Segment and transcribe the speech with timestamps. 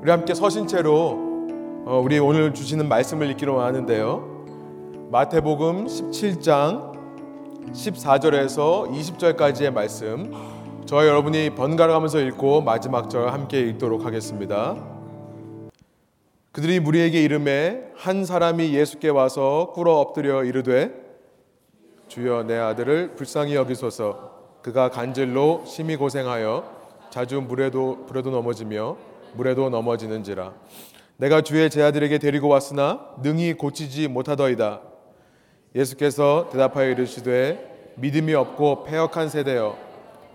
[0.00, 4.46] 우리 함께 서신 채로 어, 우리 오늘 주시는 말씀을 읽기로 하는데요.
[5.10, 6.94] 마태복음 17장
[7.70, 10.32] 14절에서 20절까지의 말씀
[10.86, 14.74] 저와 여러분이 번갈아 가면서 읽고 마지막 절 함께 읽도록 하겠습니다.
[16.52, 20.94] 그들이 무리에게 이름에 한 사람이 예수께 와서 꿇어 엎드려 이르되
[22.08, 24.30] 주여 내 아들을 불쌍히 여기소서
[24.62, 26.64] 그가 간질로 심히 고생하여
[27.10, 30.54] 자주 물에도 불에도 넘어지며 물에도 넘어지는지라.
[31.16, 34.80] 내가 주의 제 아들에게 데리고 왔으나 능히 고치지 못하더이다.
[35.74, 39.76] 예수께서 대답하여 이르시되 믿음이 없고 패역한 세대여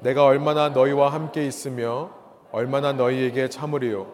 [0.02, 2.12] 내가 얼마나 너희와 함께 있으며
[2.52, 4.14] 얼마나 너희에게 참으리요?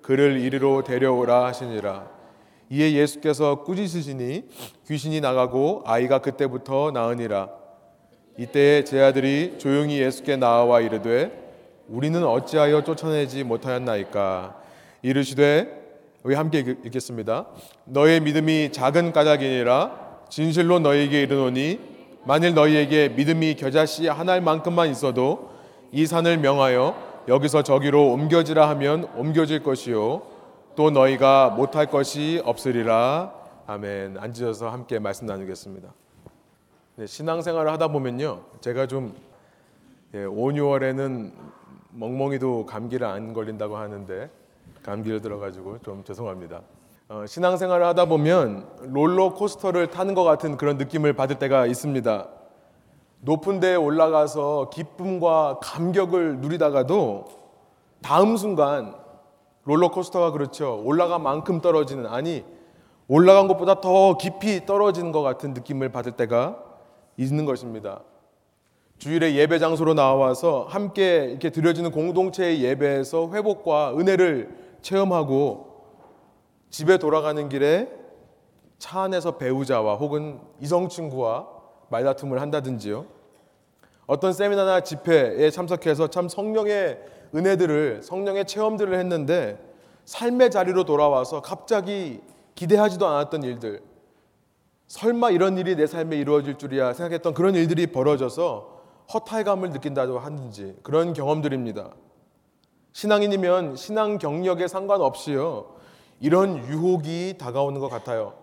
[0.00, 2.08] 그를 이리로 데려오라 하시니라.
[2.70, 4.48] 이에 예수께서 꾸짖으시니
[4.86, 7.50] 귀신이 나가고 아이가 그때부터 나으니라.
[8.38, 11.41] 이때에 제 아들이 조용히 예수께 나와 이르되
[11.92, 14.56] 우리는 어찌하여 쫓아내지 못하였나이까?
[15.02, 17.48] 이르시되 우리 함께 읽겠습니다.
[17.84, 20.22] 너의 믿음이 작은 까닭이니라.
[20.30, 21.80] 진실로 너희에게 이르노니
[22.24, 25.50] 만일 너희에게 믿음이 겨자씨 하나만큼만 있어도
[25.90, 30.22] 이 산을 명하여 여기서 저기로 옮겨지라 하면 옮겨질 것이요.
[30.74, 33.34] 또 너희가 못할 것이 없으리라.
[33.66, 34.16] 아멘.
[34.16, 35.92] 앉으셔서 함께 말씀 나누겠습니다.
[36.96, 38.44] 네, 신앙생활을 하다 보면요.
[38.62, 39.14] 제가 좀
[40.14, 41.32] 예, 5, 6월에는
[41.92, 44.30] 멍멍이도 감기를 안 걸린다고 하는데
[44.82, 46.62] 감기를 들어가지고 좀 죄송합니다
[47.08, 52.28] 어, 신앙생활을 하다 보면 롤러코스터를 타는 것 같은 그런 느낌을 받을 때가 있습니다.
[53.20, 57.26] 높은 데에 올라가서 기쁨과 감격을 누리다가도
[58.00, 58.94] 다음 순간
[59.64, 60.82] 롤러코스터가 그렇죠.
[60.84, 62.44] 올라간 만큼 떨어지는 아니
[63.08, 66.56] 올라간 것보다 더 깊이 떨어지는 것 같은 느낌을 받을 때가
[67.18, 68.00] 있는 것입니다.
[69.02, 75.82] 주일에 예배 장소로 나와서 함께 이렇게 드려지는 공동체의 예배에서 회복과 은혜를 체험하고
[76.70, 77.88] 집에 돌아가는 길에
[78.78, 81.48] 차 안에서 배우자와 혹은 이성 친구와
[81.88, 83.06] 말다툼을 한다든지요.
[84.06, 87.00] 어떤 세미나나 집회에 참석해서 참 성령의
[87.34, 89.58] 은혜들을 성령의 체험들을 했는데
[90.04, 92.20] 삶의 자리로 돌아와서 갑자기
[92.54, 93.82] 기대하지도 않았던 일들
[94.86, 98.71] 설마 이런 일이 내 삶에 이루어질 줄이야 생각했던 그런 일들이 벌어져서
[99.12, 101.90] 허탈감을 느낀다고 하는지 그런 경험들입니다.
[102.92, 105.74] 신앙인이면 신앙 경력에 상관없이요.
[106.20, 108.34] 이런 유혹이 다가오는 것 같아요.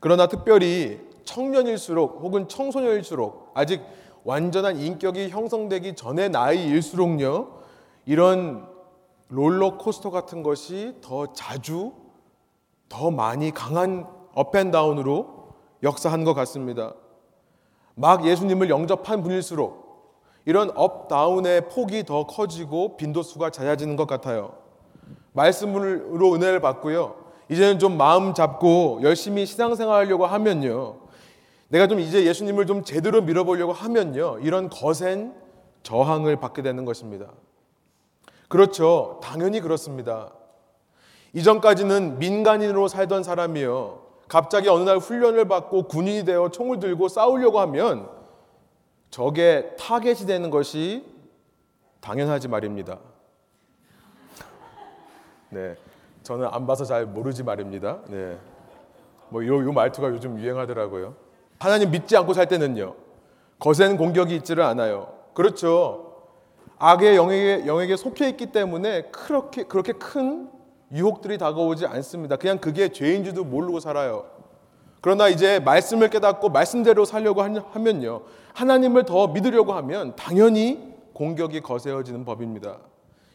[0.00, 3.82] 그러나 특별히 청년일수록 혹은 청소년일수록 아직
[4.24, 7.62] 완전한 인격이 형성되기 전의 나이일수록요,
[8.06, 8.66] 이런
[9.28, 11.92] 롤러코스터 같은 것이 더 자주,
[12.88, 15.48] 더 많이 강한 up and down으로
[15.82, 16.94] 역사한 것 같습니다.
[17.94, 19.84] 막 예수님을 영접한 분일수록
[20.46, 24.54] 이런 up down의 폭이 더 커지고 빈도수가 잦아지는 것 같아요.
[25.32, 27.16] 말씀으로 은혜를 받고요.
[27.48, 30.96] 이제는 좀 마음 잡고 열심히 신앙생활 하려고 하면요.
[31.68, 34.38] 내가 좀 이제 예수님을 좀 제대로 밀어보려고 하면요.
[34.40, 35.34] 이런 거센
[35.82, 37.26] 저항을 받게 되는 것입니다.
[38.48, 39.20] 그렇죠.
[39.22, 40.32] 당연히 그렇습니다.
[41.32, 44.03] 이전까지는 민간인으로 살던 사람이요.
[44.28, 48.08] 갑자기 어느 날 훈련을 받고 군인이 되어 총을 들고 싸우려고 하면
[49.10, 51.04] 적의 타겟이 되는 것이
[52.00, 52.98] 당연하지 말입니다.
[55.50, 55.76] 네.
[56.22, 57.98] 저는 안 봐서 잘 모르지 말입니다.
[58.08, 58.36] 네.
[59.28, 61.14] 뭐, 요, 요 말투가 요즘 유행하더라고요.
[61.58, 62.94] 하나님 믿지 않고 살 때는요.
[63.58, 65.14] 거센 공격이 있지를 않아요.
[65.32, 66.22] 그렇죠.
[66.78, 70.50] 악의 영에게, 영에게 속해 있기 때문에 그렇게, 그렇게 큰
[70.92, 72.36] 유혹들이 다가오지 않습니다.
[72.36, 74.26] 그냥 그게 죄인 줄도 모르고 살아요.
[75.00, 78.22] 그러나 이제 말씀을 깨닫고 말씀대로 살려고 하면요.
[78.54, 82.78] 하나님을 더 믿으려고 하면 당연히 공격이 거세어지는 법입니다.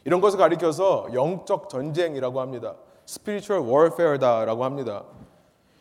[0.06, 2.76] 이런 것을 가리켜서 영적 전쟁이라고 합니다.
[3.08, 5.04] spiritual warfare다라고 합니다.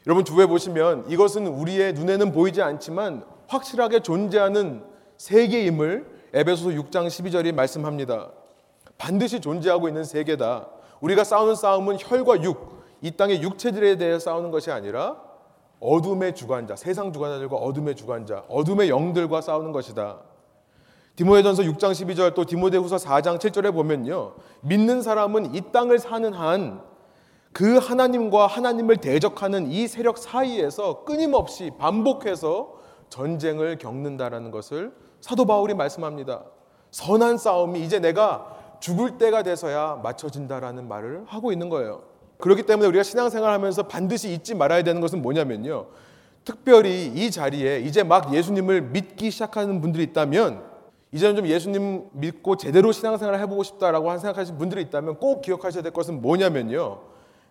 [0.06, 4.82] 여러분 주에 보시면 이것은 우리의 눈에는 보이지 않지만 확실하게 존재하는
[5.16, 8.30] 세계임을 에베소서 6장 12절이 말씀합니다.
[8.96, 10.66] 반드시 존재하고 있는 세계다.
[11.00, 15.16] 우리가 싸우는 싸움은 혈과 육, 이 땅의 육체들에 대해 싸우는 것이 아니라
[15.80, 20.18] 어둠의 주관자, 세상 주관자들과 어둠의 주관자, 어둠의 영들과 싸우는 것이다.
[21.16, 24.34] 디모데전서 6장 12절 또 디모데후서 4장 7절에 보면요.
[24.60, 26.88] 믿는 사람은 이 땅을 사는 한
[27.52, 32.74] 그 하나님과 하나님을 대적하는 이 세력 사이에서 끊임없이 반복해서
[33.08, 36.44] 전쟁을 겪는다라는 것을 사도 바울이 말씀합니다.
[36.90, 42.02] 선한 싸움이 이제 내가 죽을 때가 돼서야 맞춰진다라는 말을 하고 있는 거예요.
[42.38, 45.86] 그렇기 때문에 우리가 신앙생활 하면서 반드시 잊지 말아야 되는 것은 뭐냐면요.
[46.44, 50.62] 특별히 이 자리에 이제 막 예수님을 믿기 시작하는 분들이 있다면
[51.12, 56.22] 이제는 좀 예수님 믿고 제대로 신앙생활을 해보고 싶다라고 생각하시는 분들이 있다면 꼭 기억하셔야 될 것은
[56.22, 57.00] 뭐냐면요.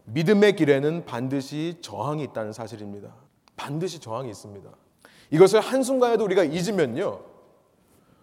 [0.06, 3.09] 믿음의 길에는 반드시 저항이 있다는 사실입니다.
[3.56, 4.69] 반드시 저항이 있습니다.
[5.31, 7.19] 이것을 한순간에도 우리가 잊으면요.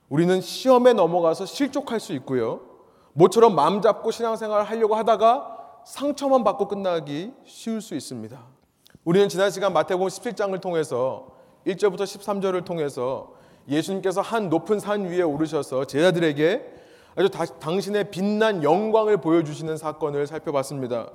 [0.08, 2.60] 우리는 시험에 넘어가서 실족할 수 있고요.
[3.14, 8.38] 모처럼 마음 잡고 신앙생활을 하려고 하다가 상처만 받고 끝나기 쉬울 수 있습니다.
[9.04, 11.28] 우리는 지난 시간 마태복음 17장을 통해서
[11.66, 13.34] 1절부터 13절을 통해서
[13.68, 16.72] 예수님께서 한 높은 산 위에 오르셔서 제자들에게
[17.16, 21.10] 아주 다, 당신의 빛난 영광을 보여주시는 사건을 살펴봤습니다.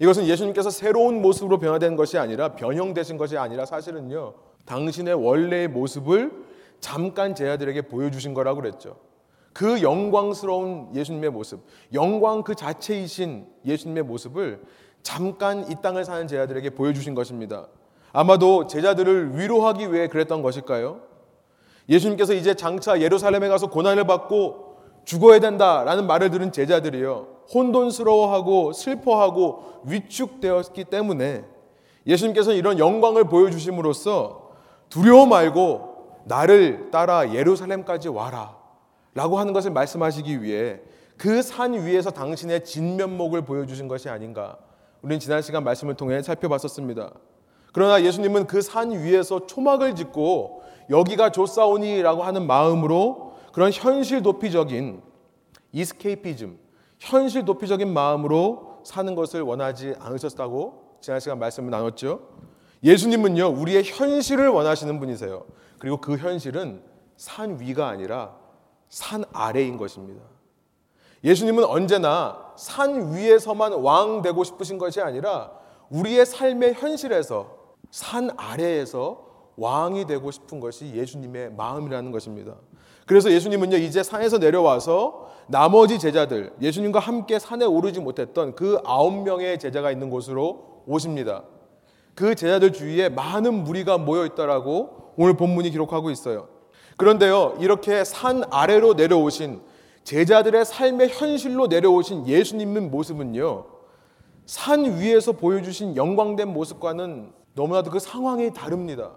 [0.00, 6.32] 이것은 예수님께서 새로운 모습으로 변화된 것이 아니라 변형되신 것이 아니라 사실은요 당신의 원래의 모습을
[6.80, 8.96] 잠깐 제자들에게 보여주신 거라고 그랬죠.
[9.58, 14.62] 그 영광스러운 예수님의 모습, 영광 그 자체이신 예수님의 모습을
[15.02, 17.66] 잠깐 이 땅을 사는 제자들에게 보여주신 것입니다.
[18.12, 21.00] 아마도 제자들을 위로하기 위해 그랬던 것일까요?
[21.88, 27.26] 예수님께서 이제 장차 예루살렘에 가서 고난을 받고 죽어야 된다라는 말을 들은 제자들이요.
[27.52, 31.44] 혼돈스러워하고 슬퍼하고 위축되었기 때문에
[32.06, 34.50] 예수님께서 이런 영광을 보여주심으로써
[34.88, 38.57] 두려워 말고 나를 따라 예루살렘까지 와라
[39.18, 40.80] 라고 하는 것을 말씀하시기 위해
[41.16, 44.56] 그 산 위에서 당신의 진면목을 보여주신 것이 아닌가
[45.02, 47.12] 우리는 지난 시간 말씀을 통해 살펴봤었습니다.
[47.72, 55.02] 그러나 예수님은 그 산 위에서 초막을 짓고 여기가 조사오니라고 하는 마음으로 그런 현실 도피적인
[55.72, 56.56] 이스케이피즘,
[57.00, 62.20] 현실 도피적인 마음으로 사는 것을 원하지 않으셨다고 지난 시간 말씀을 나눴죠.
[62.84, 65.44] 예수님은요, 우리의 현실을 원하시는 분이세요.
[65.80, 66.82] 그리고 그 현실은
[67.16, 68.37] 산 위가 아니라
[68.88, 70.22] 산 아래인 것입니다.
[71.24, 75.50] 예수님은 언제나 산 위에서만 왕 되고 싶으신 것이 아니라
[75.90, 77.58] 우리의 삶의 현실에서
[77.90, 79.26] 산 아래에서
[79.56, 82.54] 왕이 되고 싶은 것이 예수님의 마음이라는 것입니다.
[83.06, 89.58] 그래서 예수님은요, 이제 산에서 내려와서 나머지 제자들, 예수님과 함께 산에 오르지 못했던 그 아홉 명의
[89.58, 91.44] 제자가 있는 곳으로 오십니다.
[92.14, 96.48] 그 제자들 주위에 많은 무리가 모여 있다라고 오늘 본문이 기록하고 있어요.
[96.98, 99.60] 그런데요, 이렇게 산 아래로 내려오신
[100.02, 103.64] 제자들의 삶의 현실로 내려오신 예수님의 모습은요,
[104.46, 109.12] 산 위에서 보여주신 영광된 모습과는 너무나도 그 상황이 다릅니다.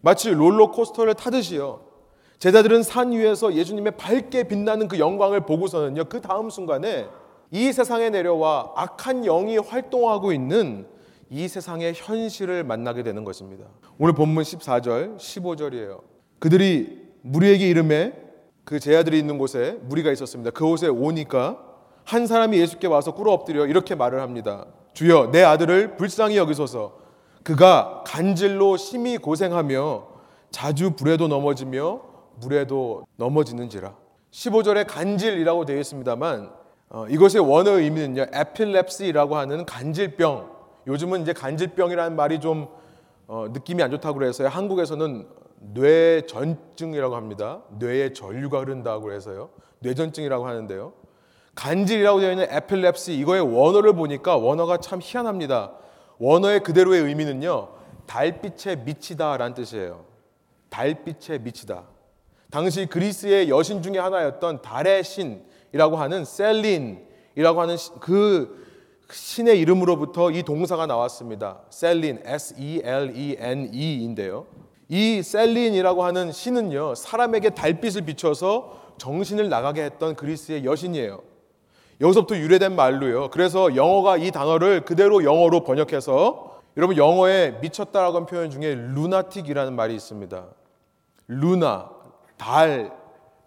[0.00, 1.80] 마치 롤러코스터를 타듯이요.
[2.38, 6.06] 제자들은 산 위에서 예수님의 밝게 빛나는 그 영광을 보고서는요.
[6.06, 7.06] 그 다음 순간에
[7.52, 10.88] 이 세상에 내려와 악한 영이 활동하고 있는
[11.30, 13.66] 이 세상의 현실을 만나게 되는 것입니다.
[13.96, 16.00] 오늘 본문 14절, 15절이에요.
[16.40, 18.12] 그들이 무리에게 이름에
[18.64, 20.50] 그 제자들이 있는 곳에 무리가 있었습니다.
[20.50, 21.58] 그곳에 오니까
[22.04, 24.66] 한 사람이 예수께 와서 꿇어 엎드려 이렇게 말을 합니다.
[24.92, 27.00] 주여, 내 아들을 불쌍히 여기소서.
[27.42, 30.06] 그가 간질로 심히 고생하며
[30.50, 32.00] 자주 불에도 넘어지며
[32.40, 33.94] 물에도 넘어지는지라.
[34.30, 36.50] 15절에 간질이라고 되어 있습니다만
[36.90, 38.26] 어, 이것의 원어 의미는요.
[38.26, 40.50] 에필랩시라고 하는 간질병.
[40.86, 42.68] 요즘은 이제 간질병이라는 말이 좀
[43.26, 44.48] 어, 느낌이 안 좋다고 그래서요.
[44.48, 45.26] 한국에서는
[45.74, 47.62] 뇌전증이라고 합니다.
[47.78, 49.50] 뇌에 전류가 흐른다고 해서요.
[49.80, 50.92] 뇌전증이라고 하는데요.
[51.54, 55.72] 간질이라고 되어 있는 에필랩시 이거의 원어를 보니까 원어가 참 희한합니다.
[56.18, 57.68] 원어의 그대로의 의미는요.
[58.06, 60.04] 달빛에 미치다라는 뜻이에요.
[60.70, 61.84] 달빛에 미치다.
[62.50, 68.62] 당시 그리스의 여신 중에 하나였던 달의 신이라고 하는 셀린이라고 하는 그
[69.10, 71.60] 신의 이름으로부터 이 동사가 나왔습니다.
[71.70, 74.46] 셀린, S-E-L-E-N-E인데요.
[74.92, 81.22] 이 셀린이라고 하는 신은요, 사람에게 달빛을 비춰서 정신을 나가게 했던 그리스의 여신이에요.
[82.02, 83.30] 여기서부터 유래된 말로요.
[83.30, 89.94] 그래서 영어가 이 단어를 그대로 영어로 번역해서 여러분 영어에 미쳤다라고 하는 표현 중에 루나틱이라는 말이
[89.94, 90.44] 있습니다.
[91.26, 91.90] 루나
[92.36, 92.92] 달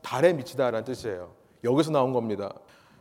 [0.02, 1.30] 달에 미치다라는 뜻이에요.
[1.64, 2.56] 여기서 나온 겁니다.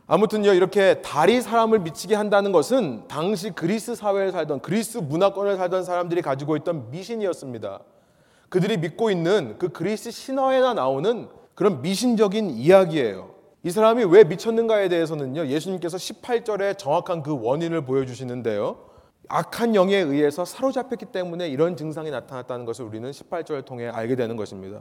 [0.05, 6.21] 아무튼요 이렇게 달이 사람을 미치게 한다는 것은 당시 그리스 사회에 살던 그리스 문화권을 살던 사람들이
[6.21, 7.79] 가지고 있던 미신이었습니다.
[8.55, 13.31] 그들이 믿고 있는 그 그리스 신화에나 나오는 그런 미신적인 이야기예요.
[13.63, 18.77] 이 사람이 왜 미쳤는가에 대해서는요, 예수님께서 18절에 정확한 그 원인을 보여주시는데요.
[19.27, 24.79] 악한 영에 의해서 사로잡혔기 때문에 이런 증상이 나타났다는 것을 우리는 18절을 통해 알게 되는 것입니다.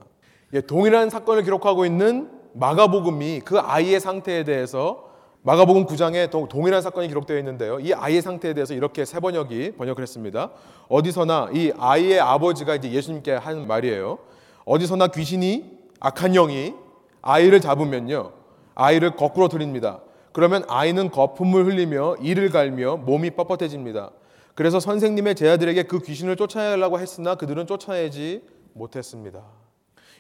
[0.52, 5.10] 예, 동일한 사건을 기록하고 있는 마가복음이 그 아이의 상태에 대해서
[5.46, 7.78] 마가복음 9장에 동일한 사건이 기록되어 있는데요.
[7.78, 10.50] 이 아이의 상태에 대해서 이렇게 세 번역이 번역을 했습니다.
[10.88, 14.20] 어디서나 이 아이의 아버지가 이제 예수님께 한 말이에요.
[14.64, 15.70] 어디서나 귀신이
[16.00, 16.72] 악한 영이
[17.20, 18.32] 아이를 잡으면요.
[18.74, 20.00] 아이를 거꾸로 들입니다.
[20.32, 24.12] 그러면 아이는 거품을 흘리며 이를 갈며 몸이 뻣뻣해집니다.
[24.54, 28.40] 그래서 선생님의 제자들에게 그 귀신을 쫓아내려고 했으나 그들은 쫓아내지
[28.72, 29.42] 못했습니다.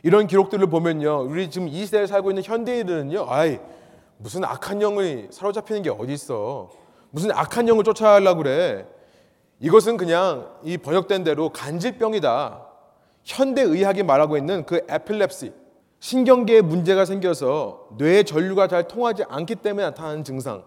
[0.02, 1.22] 이런 기록들을 보면요.
[1.22, 3.24] 우리 지금 이 시대에 살고 있는 현대인들은요.
[3.26, 3.58] 아이
[4.18, 6.70] 무슨 악한 영을 사로잡히는 게 어디 있어?
[7.10, 8.86] 무슨 악한 영을 쫓아하려고 그래?
[9.60, 12.66] 이것은 그냥 이 번역된 대로 간질병이다.
[13.24, 15.52] 현대 의학이 말하고 있는 그 에필랩시
[16.00, 20.64] 신경계에 문제가 생겨서 뇌의 전류가 잘 통하지 않기 때문에 나타나는 증상.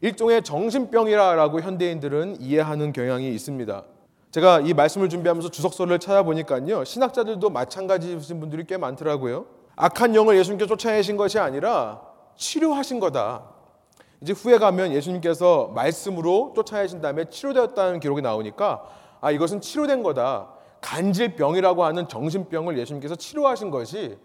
[0.00, 3.84] 일종의 정신병이라고 현대인들은 이해하는 경향이 있습니다.
[4.30, 6.84] 제가 이 말씀을 준비하면서 주석서를 찾아보니까요.
[6.84, 9.46] 신학자들도 마찬가지신 분들이 꽤 많더라고요.
[9.76, 12.07] 악한 영을 예수님께 쫓아내신 것이 아니라
[12.38, 13.42] 치료하신 거다.
[14.20, 18.84] 이제 후에 가면 예수님께서 말씀으로 쫓아내신 다음에 치료되었다는 기록이 나오니까
[19.20, 20.48] 아 이것은 치료된 거다.
[20.80, 24.16] 간질병이라고 하는 정신병을 예수님께서 치료하신 것이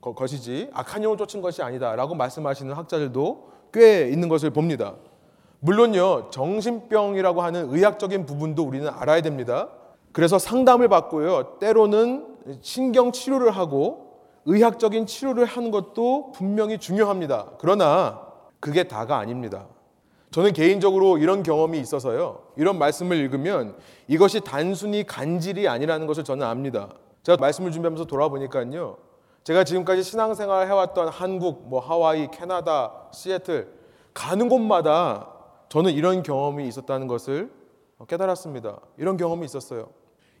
[0.00, 4.94] 것이지 악한 영을 쫓은 것이 아니다라고 말씀하시는 학자들도 꽤 있는 것을 봅니다.
[5.60, 9.68] 물론요 정신병이라고 하는 의학적인 부분도 우리는 알아야 됩니다.
[10.12, 12.26] 그래서 상담을 받고요 때로는
[12.60, 14.01] 신경 치료를 하고
[14.44, 17.52] 의학적인 치료를 하는 것도 분명히 중요합니다.
[17.58, 18.26] 그러나
[18.60, 19.66] 그게 다가 아닙니다.
[20.30, 22.42] 저는 개인적으로 이런 경험이 있어서요.
[22.56, 23.76] 이런 말씀을 읽으면
[24.08, 26.88] 이것이 단순히 간질이 아니라는 것을 저는 압니다.
[27.22, 28.96] 제가 말씀을 준비하면서 돌아보니까요.
[29.44, 33.68] 제가 지금까지 신앙생활을 해왔던 한국, 뭐 하와이, 캐나다, 시애틀
[34.14, 35.28] 가는 곳마다
[35.68, 37.50] 저는 이런 경험이 있었다는 것을
[38.08, 38.78] 깨달았습니다.
[38.96, 39.90] 이런 경험이 있었어요.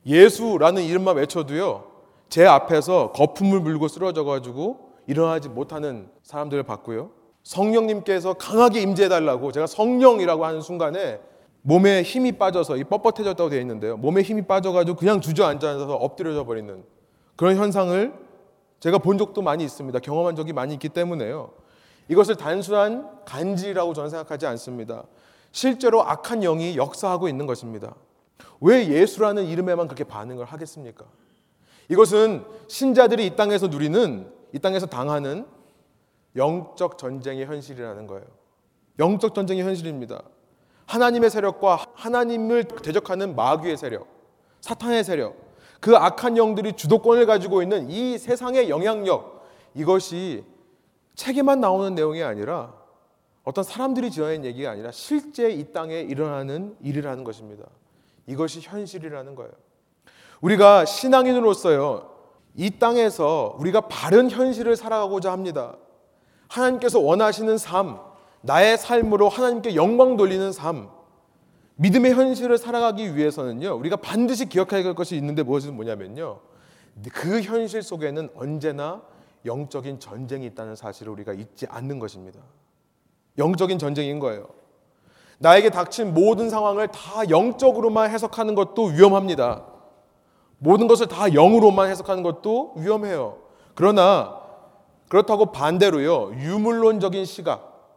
[0.06, 1.91] 예수라는 이름만 외쳐도요.
[2.32, 7.10] 제 앞에서 거품을 물고 쓰러져 가지고 일어나지 못하는 사람들을 봤고요.
[7.42, 11.20] 성령님께서 강하게 임재해 달라고 제가 성령이라고 하는 순간에
[11.60, 13.98] 몸에 힘이 빠져서 이 뻣뻣해졌다고 되어 있는데요.
[13.98, 16.82] 몸에 힘이 빠져가지고 그냥 주저앉아서 엎드려져 버리는
[17.36, 18.14] 그런 현상을
[18.80, 19.98] 제가 본 적도 많이 있습니다.
[19.98, 21.50] 경험한 적이 많이 있기 때문에요.
[22.08, 25.04] 이것을 단순한 간지라고 저는 생각하지 않습니다.
[25.50, 27.94] 실제로 악한 영이 역사하고 있는 것입니다.
[28.62, 31.04] 왜 예수라는 이름에만 그렇게 반응을 하겠습니까?
[31.92, 35.46] 이것은 신자들이 이 땅에서 누리는 이 땅에서 당하는
[36.36, 38.24] 영적 전쟁의 현실이라는 거예요.
[38.98, 40.22] 영적 전쟁의 현실입니다.
[40.86, 44.08] 하나님의 세력과 하나님을 대적하는 마귀의 세력,
[44.62, 45.36] 사탄의 세력,
[45.80, 49.44] 그 악한 영들이 주도권을 가지고 있는 이 세상의 영향력,
[49.74, 50.44] 이것이
[51.14, 52.72] 책에만 나오는 내용이 아니라
[53.44, 57.64] 어떤 사람들이 지어낸 얘기가 아니라 실제 이 땅에 일어나는 일이라는 것입니다.
[58.26, 59.52] 이것이 현실이라는 거예요.
[60.42, 62.10] 우리가 신앙인으로서요,
[62.56, 65.76] 이 땅에서 우리가 바른 현실을 살아가고자 합니다.
[66.48, 67.98] 하나님께서 원하시는 삶,
[68.42, 70.90] 나의 삶으로 하나님께 영광 돌리는 삶,
[71.76, 76.40] 믿음의 현실을 살아가기 위해서는요, 우리가 반드시 기억해야 할 것이 있는데 무엇은 뭐냐면요,
[77.12, 79.00] 그 현실 속에는 언제나
[79.46, 82.40] 영적인 전쟁이 있다는 사실을 우리가 잊지 않는 것입니다.
[83.38, 84.48] 영적인 전쟁인 거예요.
[85.38, 89.71] 나에게 닥친 모든 상황을 다 영적으로만 해석하는 것도 위험합니다.
[90.62, 93.38] 모든 것을 다 영으로만 해석하는 것도 위험해요.
[93.74, 94.40] 그러나
[95.08, 96.34] 그렇다고 반대로요.
[96.36, 97.90] 유물론적인 시각,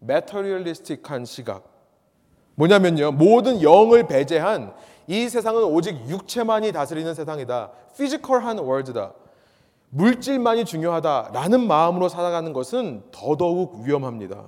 [0.00, 1.62] materialistic한 시각.
[2.56, 3.12] 뭐냐면요.
[3.12, 4.74] 모든 영을 배제한
[5.06, 7.70] 이 세상은 오직 육체만이 다스리는 세상이다.
[7.96, 9.12] physical한 world다.
[9.90, 14.42] 물질만이 중요하다라는 마음으로 살아가는 것은 더더욱 위험합니다.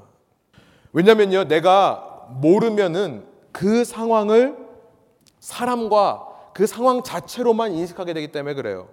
[0.92, 1.44] 왜냐면요.
[1.44, 4.58] 내가 모르면은 그 상황을
[5.38, 6.29] 사람과
[6.60, 8.90] 그 상황 자체로만 인식하게 되기 때문에 그래요.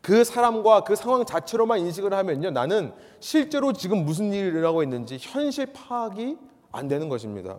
[0.00, 2.52] 그 사람과 그 상황 자체로만 인식을 하면요.
[2.52, 6.36] 나는 실제로 지금 무슨 일을 하고 있는지 현실 파악이
[6.70, 7.56] 안 되는 것입니다.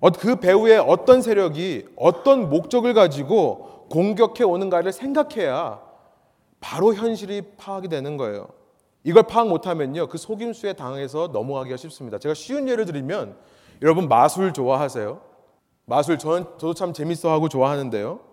[0.00, 5.80] 어, 그 배우의 어떤 세력이 어떤 목적을 가지고 공격해 오는가를 생각해야
[6.58, 8.48] 바로 현실이 파악이 되는 거예요.
[9.04, 10.08] 이걸 파악 못하면요.
[10.08, 12.18] 그 속임수에 당해서 넘어가기가 쉽습니다.
[12.18, 13.36] 제가 쉬운 예를 들면
[13.82, 15.20] 여러분 마술 좋아하세요?
[15.84, 18.26] 마술 저는 저도 참 재밌어 하고 좋아하는데요.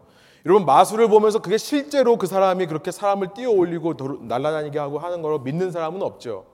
[0.46, 5.40] 여러분 마술을 보면서 그게 실제로 그 사람이 그렇게 사람을 뛰어 올리고 날아다니게 하고 하는 걸
[5.40, 6.46] 믿는 사람은 없죠.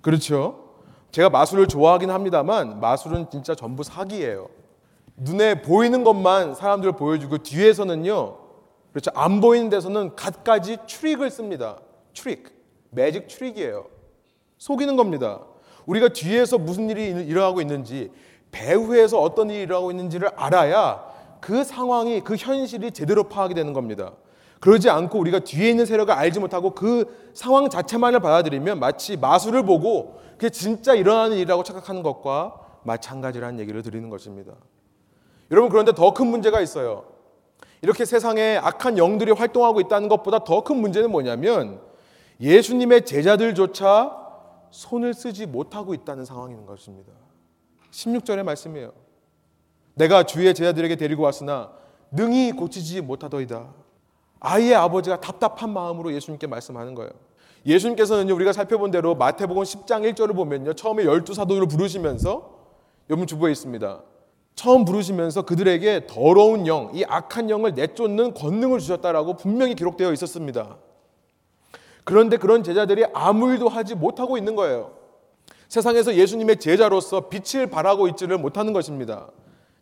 [0.00, 0.64] 그렇죠?
[1.10, 4.48] 제가 마술을 좋아하긴 합니다만 마술은 진짜 전부 사기예요.
[5.16, 8.38] 눈에 보이는 것만 사람들 보여주고 뒤에서는요.
[8.92, 9.10] 그렇죠.
[9.14, 11.76] 안 보이는 데서는 갖가지 트릭을 씁니다.
[12.14, 12.50] 트릭.
[12.90, 13.86] magic trick이에요.
[14.56, 15.40] 속이는 겁니다.
[15.84, 18.10] 우리가 뒤에서 무슨 일이 일어나고 있는지
[18.50, 21.04] 배후에서 어떤 일이 일어나고 있는지를 알아야
[21.40, 24.12] 그 상황이 그 현실이 제대로 파악이 되는 겁니다.
[24.60, 30.20] 그러지 않고 우리가 뒤에 있는 세력을 알지 못하고 그 상황 자체만을 받아들이면 마치 마술을 보고
[30.32, 32.54] 그게 진짜 일어나는 일이라고 착각하는 것과
[32.84, 34.52] 마찬가지라는 얘기를 드리는 것입니다.
[35.50, 37.04] 여러분 그런데 더 큰 문제가 있어요.
[37.82, 41.80] 이렇게 세상에 악한 영들이 활동하고 있다는 것보다 더 큰 문제는 뭐냐면
[42.40, 44.16] 예수님의 제자들조차
[44.70, 47.12] 손을 쓰지 못하고 있다는 상황인 것입니다.
[47.90, 48.92] 16절의 말씀이에요.
[49.98, 51.70] 내가 주의 제자들에게 데리고 왔으나
[52.10, 53.66] 능히 고치지 못하더이다.
[54.40, 57.10] 아이의 아버지가 답답한 마음으로 예수님께 말씀하는 거예요.
[57.66, 60.74] 예수님께서는 우리가 살펴본 대로 마태복음 10장 1절을 보면요.
[60.74, 62.56] 처음에 열두 사도를 부르시면서
[63.10, 64.00] 여러분 주부에 있습니다.
[64.54, 70.76] 처음 부르시면서 그들에게 더러운 영, 이 악한 영을 내쫓는 권능을 주셨다라고 분명히 기록되어 있었습니다.
[72.04, 74.92] 그런데 그런 제자들이 아무 일도 하지 못하고 있는 거예요.
[75.68, 79.28] 세상에서 예수님의 제자로서 빛을 발하고 있지를 못하는 것입니다.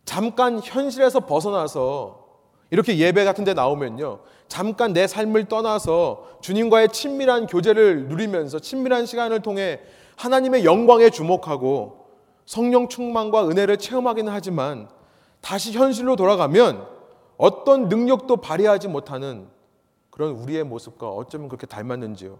[0.07, 2.27] 잠깐 현실에서 벗어나서
[2.69, 4.21] 이렇게 예배 같은 데 나오면요.
[4.47, 9.81] 잠깐 내 삶을 떠나서 주님과의 친밀한 교제를 누리면서 친밀한 시간을 통해
[10.15, 12.07] 하나님의 영광에 주목하고
[12.45, 14.87] 성령 충만과 은혜를 체험하기는 하지만
[15.41, 16.87] 다시 현실로 돌아가면
[17.35, 19.49] 어떤 능력도 발휘하지 못하는
[20.09, 22.39] 그런 우리의 모습과 어쩌면 그렇게 닮았는지요.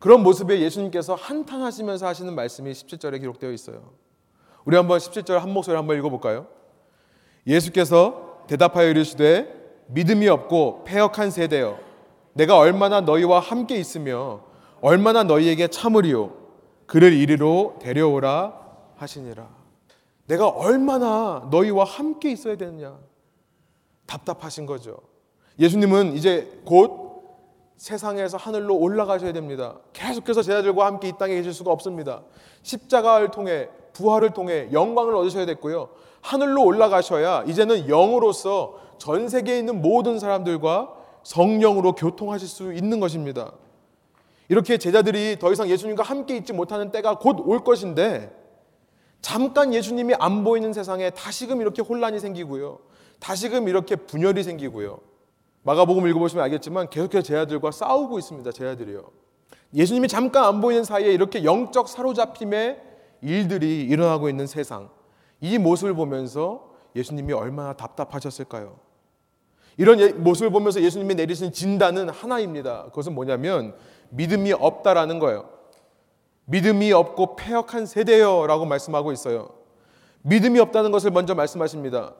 [0.00, 3.92] 그런 모습에 예수님께서 한탄하시면서 하시는 말씀이 17절에 기록되어 있어요.
[4.64, 6.48] 우리 한번 17절 한 목소리 한번 읽어볼까요?
[7.46, 11.78] 예수께서 대답하여 이르시되 믿음이 없고 패역한 세대여
[12.34, 14.42] 내가 얼마나 너희와 함께 있으며
[14.80, 16.32] 얼마나 너희에게 참으리요
[16.86, 18.60] 그를 이리로 데려오라
[18.96, 19.48] 하시니라.
[20.26, 22.98] 내가 얼마나 너희와 함께 있어야 되느냐.
[24.06, 24.98] 답답하신 거죠.
[25.58, 27.02] 예수님은 이제 곧
[27.76, 29.78] 세상에서 하늘로 올라가셔야 됩니다.
[29.92, 32.22] 계속해서 제자들과 함께 이 땅에 계실 수가 없습니다.
[32.62, 35.88] 십자가를 통해 부활을 통해 영광을 얻으셔야 됐고요.
[36.22, 43.52] 하늘로 올라가셔야 이제는 영으로서 전 세계에 있는 모든 사람들과 성령으로 교통하실 수 있는 것입니다.
[44.48, 48.34] 이렇게 제자들이 더 이상 예수님과 함께 있지 못하는 때가 곧 올 것인데
[49.20, 52.78] 잠깐 예수님이 안 보이는 세상에 다시금 이렇게 혼란이 생기고요.
[53.20, 54.98] 다시금 이렇게 분열이 생기고요.
[55.62, 58.50] 마가복음 읽어보시면 알겠지만 계속해서 제자들과 싸우고 있습니다.
[58.50, 59.04] 제자들이요.
[59.74, 62.80] 예수님이 잠깐 안 보이는 사이에 이렇게 영적 사로잡힘의
[63.22, 64.90] 일들이 일어나고 있는 세상.
[65.42, 68.78] 이 모습을 보면서 예수님이 얼마나 답답하셨을까요?
[69.76, 72.84] 이런 예, 모습을 보면서 예수님이 내리신 진단은 하나입니다.
[72.84, 73.74] 그것은 뭐냐면
[74.10, 75.50] 믿음이 없다라는 거예요.
[76.44, 79.50] 믿음이 없고 폐역한 세대여라고 말씀하고 있어요.
[80.22, 82.14] 믿음이 없다는 것을 먼저 말씀하십니다.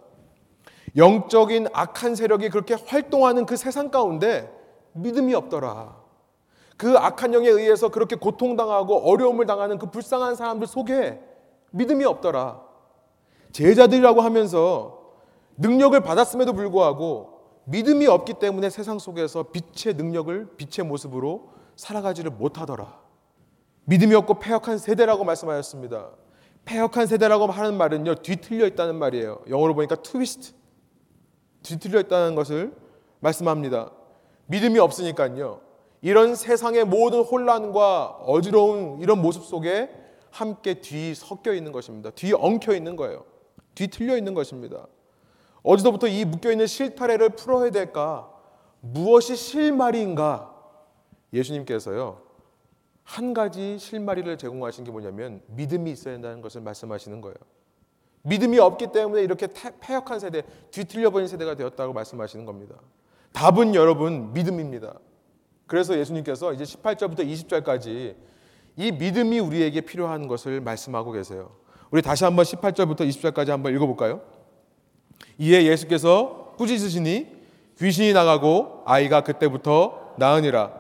[0.97, 4.51] 영적인 악한 세력이 그렇게 활동하는 그 세상 가운데
[4.95, 5.97] 믿음이 없더라.
[6.77, 11.21] 그 악한 영에 의해서 그렇게 고통당하고 어려움을 당하는 그 불쌍한 사람들 속에
[11.71, 12.72] 믿음이 없더라.
[13.53, 15.03] 제자들이라고 하면서
[15.57, 23.01] 능력을 받았음에도 불구하고 믿음이 없기 때문에 세상 속에서 빛의 능력을 빛의 모습으로 살아가지를 못하더라.
[23.85, 26.11] 믿음이 없고 폐역한 세대라고 말씀하셨습니다.
[26.65, 29.43] 폐역한 세대라고 하는 말은요 뒤틀려 있다는 말이에요.
[29.49, 30.53] 영어로 보니까 트위스트
[31.63, 32.75] 뒤틀려 있다는 것을
[33.21, 33.91] 말씀합니다.
[34.47, 35.61] 믿음이 없으니까요.
[36.01, 39.89] 이런 세상의 모든 혼란과 어지러운 이런 모습 속에
[40.31, 42.11] 함께 뒤 섞여 있는 것입니다.
[42.11, 43.25] 뒤 엉켜 있는 거예요.
[43.75, 44.87] 뒤 틀려 있는 것입니다.
[45.63, 48.29] 어디서부터 이 묶여 있는 실타래를 풀어야 될까?
[48.81, 50.53] 무엇이 실마리인가?
[51.33, 52.21] 예수님께서요.
[53.05, 57.37] 한 가지 실마리를 제공하신 게 뭐냐면 믿음이 있어야 한다는 것을 말씀하시는 거예요.
[58.23, 59.49] 믿음이 없기 때문에 이렇게
[59.81, 62.77] 폐역한 세대, 뒤틀려 버린 세대가 되었다고 말씀하시는 겁니다.
[63.33, 64.99] 답은 여러분 믿음입니다.
[65.67, 68.15] 그래서 예수님께서 이제 18절부터 20절까지
[68.77, 71.57] 이 믿음이 우리에게 필요한 것을 말씀하고 계세요.
[71.93, 74.23] 우리 다시 한번 18절부터 20절까지 한번 읽어볼까요?
[75.37, 77.27] 이에 예수께서 꾸짖으시니
[77.79, 80.73] 귀신이 나가고 아이가 그때부터 나으니라.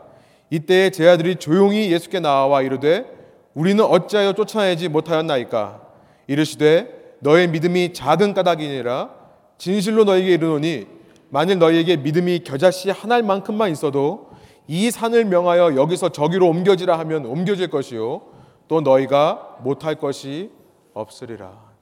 [0.48, 3.04] 이때 제 아들이 조용히 예수께 나와 이르되
[3.52, 5.82] 우리는 어찌하여 쫓아내지 못하였나이까
[6.28, 9.10] 이르시되 너의 믿음이 작은 까닭이니라
[9.58, 10.86] 진실로 너에게 이르노니
[11.28, 14.30] 만일 너희에게 믿음이 겨자씨 한 알만큼만 있어도
[14.66, 18.22] 이 산을 명하여 여기서 저기로 옮겨지라 하면 옮겨질 것이요
[18.68, 20.61] 또 너희가 못할 것이
[20.94, 21.72] 없으리라.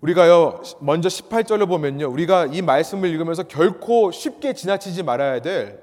[0.00, 5.82] 우리가요 먼저 18절을 보면요 우리가 이 말씀을 읽으면서 결코 쉽게 지나치지 말아야 될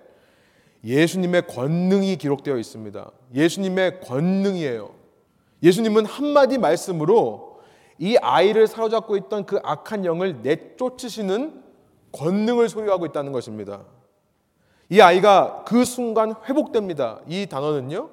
[0.84, 3.12] 예수님의 권능이 기록되어 있습니다.
[3.34, 4.92] 예수님의 권능이에요.
[5.64, 7.62] 예수님은 한마디 말씀으로
[8.00, 11.64] 이 아이를 사로잡고 있던 그 악한 영을 내쫓으시는
[12.12, 13.84] 권능을 소유하고 있다는 것입니다.
[14.90, 17.22] 이 아이가 그 순간 회복됩니다.
[17.28, 18.10] 이 단어는요,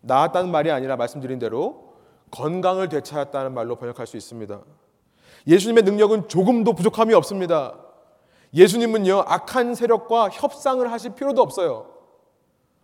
[0.00, 1.89] 나았다는 말이 아니라 말씀드린 대로
[2.30, 4.60] 건강을 되찾았다는 말로 번역할 수 있습니다.
[5.46, 7.78] 예수님의 능력은 조금도 부족함이 없습니다.
[8.54, 11.86] 예수님은요, 악한 세력과 협상을 하실 필요도 없어요.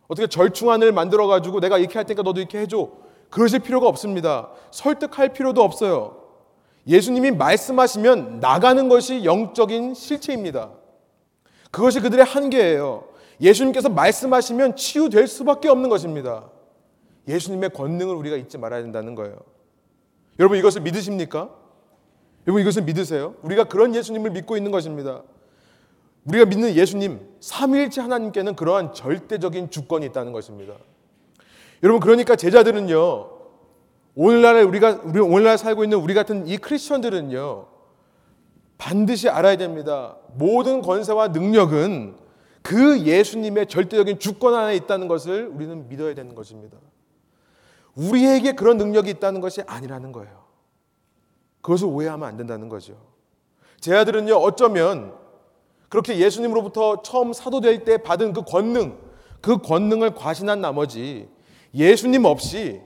[0.08, 2.88] 어떻게 절충안을 만들어 가지고 내가 이렇게 할 테니까 너도 이렇게 해줘.
[3.30, 4.50] 그러실 필요가 없습니다.
[4.70, 6.22] 설득할 필요도 없어요.
[6.86, 10.70] 예수님이 말씀하시면 나가는 것이 영적인 실체입니다.
[11.72, 13.04] 그것이 그들의 한계예요.
[13.40, 16.48] 예수님께서 말씀하시면 치유될 수밖에 없는 것입니다.
[17.28, 19.36] 예수님의 권능을 우리가 잊지 말아야 된다는 거예요.
[20.38, 21.50] 여러분 이것을 믿으십니까?
[22.46, 23.34] 여러분 이것을 믿으세요?
[23.42, 25.22] 우리가 그런 예수님을 믿고 있는 것입니다.
[26.26, 30.74] 우리가 믿는 예수님, 삼위일체 하나님께는 그러한 절대적인 주권이 있다는 것입니다.
[31.82, 33.30] 여러분 그러니까 제자들은요.
[34.14, 37.66] 오늘날 우리가 우리 오늘날 살고 있는 우리 같은 이 크리스천들은요.
[38.78, 40.16] 반드시 알아야 됩니다.
[40.34, 42.16] 모든 권세와 능력은
[42.62, 46.76] 그 예수님의 절대적인 주권 안에 있다는 것을 우리는 믿어야 되는 것입니다.
[47.96, 50.44] 우리에게 그런 능력이 있다는 것이 아니라는 거예요.
[51.62, 52.96] 그것을 오해하면 안 된다는 거죠.
[53.80, 55.14] 제 아들은요, 어쩌면
[55.88, 58.98] 그렇게 예수님으로부터 처음 사도될 때 받은 그 권능,
[59.40, 61.28] 그 권능을 과신한 나머지
[61.74, 62.80] 예수님 없이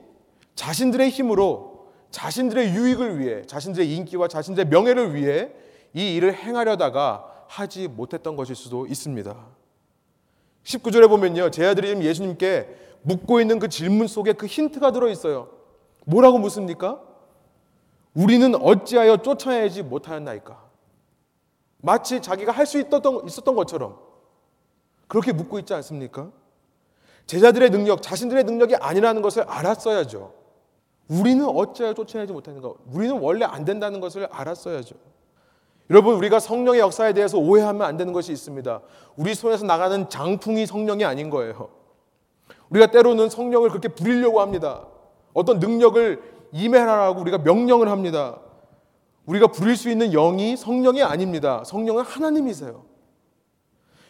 [0.55, 5.51] 자신들의 힘으로 자신들의 유익을 위해, 자신들의 인기와 자신들의 명예를 위해
[5.93, 9.35] 이 일을 행하려다가 하지 못했던 것일 수도 있습니다.
[10.63, 11.49] 19절에 보면요.
[11.51, 15.49] 제 아들이 예수님께 묻고 있는 그 질문 속에 그 힌트가 들어 있어요.
[16.05, 17.01] 뭐라고 묻습니까?
[18.13, 20.69] 우리는 어찌하여 쫓아내지 못하였나이까?
[21.81, 23.97] 마치 자기가 할 수 있었던, 있었던 것처럼
[25.07, 26.31] 그렇게 묻고 있지 않습니까?
[27.25, 30.33] 제자들의 능력, 자신들의 능력이 아니라는 것을 알았어야죠.
[31.07, 32.73] 우리는 어찌하여 쫓아내지 못하는가?
[32.91, 34.95] 우리는 원래 안 된다는 것을 알았어야죠.
[35.89, 38.81] 여러분, 우리가 성령의 역사에 대해서 오해하면 안 되는 것이 있습니다.
[39.17, 41.80] 우리 손에서 나가는 장풍이 성령이 아닌 거예요.
[42.71, 44.87] 우리가 때로는 성령을 그렇게 부리려고 합니다.
[45.33, 48.39] 어떤 능력을 임해라라고 우리가 명령을 합니다.
[49.25, 51.63] 우리가 부릴 수 있는 영이 성령이 아닙니다.
[51.65, 52.83] 성령은 하나님이세요.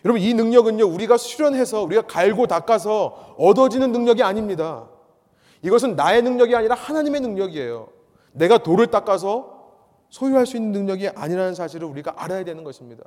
[0.05, 4.89] 여러분 이 능력은요 우리가 수련해서 우리가 갈고 닦아서 얻어지는 능력이 아닙니다.
[5.61, 7.89] 이것은 나의 능력이 아니라 하나님의 능력이에요.
[8.31, 9.61] 내가 돌을 닦아서
[10.09, 13.03] 소유할 수 있는 능력이 아니라는 사실을 우리가 알아야 되는 것입니다.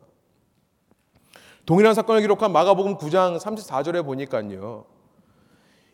[1.67, 4.94] 동일한 사건을 기록한 마가복음 9장 34절에 보니까요.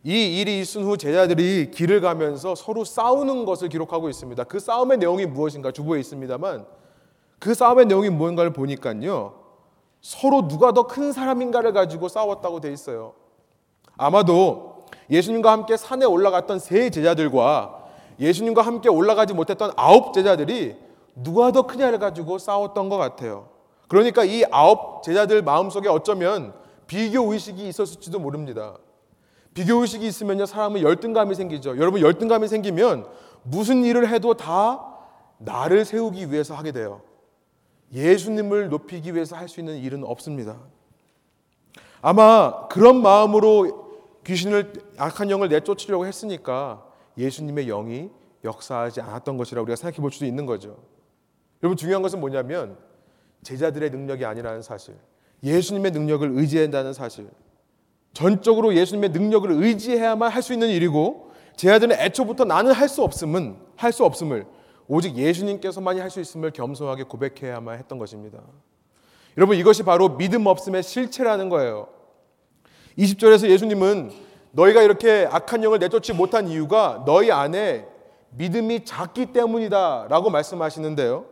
[0.03, 4.45] 이 일이 있은 후 제자들이 길을 가면서 서로 싸우는 것을 기록하고 있습니다.
[4.45, 6.65] 그 싸움의 내용이 무엇인가 주보에 있습니다만
[7.39, 9.35] 그 싸움의 내용이 무엇인가를 보니까요.
[10.01, 13.13] 서로 누가 더 큰 사람인가를 가지고 싸웠다고 돼 있어요.
[13.99, 17.85] 아마도 예수님과 함께 산에 올라갔던 세 제자들과
[18.19, 20.77] 예수님과 함께 올라가지 못했던 아홉 제자들이
[21.15, 23.49] 누가 더 크냐를 가지고 싸웠던 것 같아요.
[23.89, 26.55] 그러니까 이 아홉 제자들 마음속에 어쩌면
[26.87, 28.77] 비교 의식이 있었을지도 모릅니다.
[29.55, 31.77] 비교 의식이 있으면요 사람은 열등감이 생기죠.
[31.79, 33.07] 여러분 열등감이 생기면
[33.43, 34.87] 무슨 일을 해도 다
[35.39, 37.03] 나를 세우기 위해서 하게 돼요.
[37.93, 40.59] 예수님을 높이기 위해서 할 수 있는 일은 없습니다.
[42.03, 43.91] 아마 그런 마음으로
[44.25, 46.87] 귀신을 악한 영을 내쫓으려고 했으니까
[47.19, 48.11] 예수님의 영이
[48.45, 50.79] 역사하지 않았던 것이라 우리가 생각해 볼 수도 있는 거죠.
[51.63, 52.79] 여러분 중요한 것은 뭐냐면
[53.43, 54.95] 제자들의 능력이 아니라는 사실,
[55.43, 57.29] 예수님의 능력을 의지한다는 사실,
[58.13, 63.57] 전적으로 예수님의 능력을 의지해야만 할 수 있는 일이고 제 아들은 애초부터 나는 할 수 없음은
[63.77, 64.47] 할 수 없음을
[64.89, 68.41] 오직 예수님께서만이 할 수 있음을 겸손하게 고백해야만 했던 것입니다.
[69.37, 71.89] 여러분 이것이 바로 믿음 없음의 실체라는 거예요.
[72.99, 74.11] 20절에서 예수님은
[74.53, 77.87] 너희가 이렇게 악한 영을 내쫓지 못한 이유가 너희 안에
[78.31, 81.27] 믿음이 작기 때문이다라고 말씀하시는데요.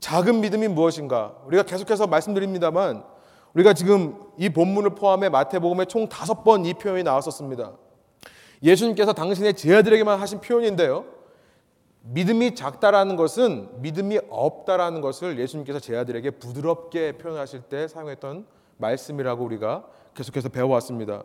[0.00, 1.34] 작은 믿음이 무엇인가?
[1.46, 3.04] 우리가 계속해서 말씀드립니다만
[3.54, 7.72] 우리가 지금 이 본문을 포함해 마태복음에 총 다섯 번 이 표현이 나왔었습니다.
[8.62, 11.04] 예수님께서 당신의 제자들에게만 하신 표현인데요.
[12.02, 20.48] 믿음이 작다라는 것은 믿음이 없다라는 것을 예수님께서 제자들에게 부드럽게 표현하실 때 사용했던 말씀이라고 우리가 계속해서
[20.48, 21.22] 배워왔습니다.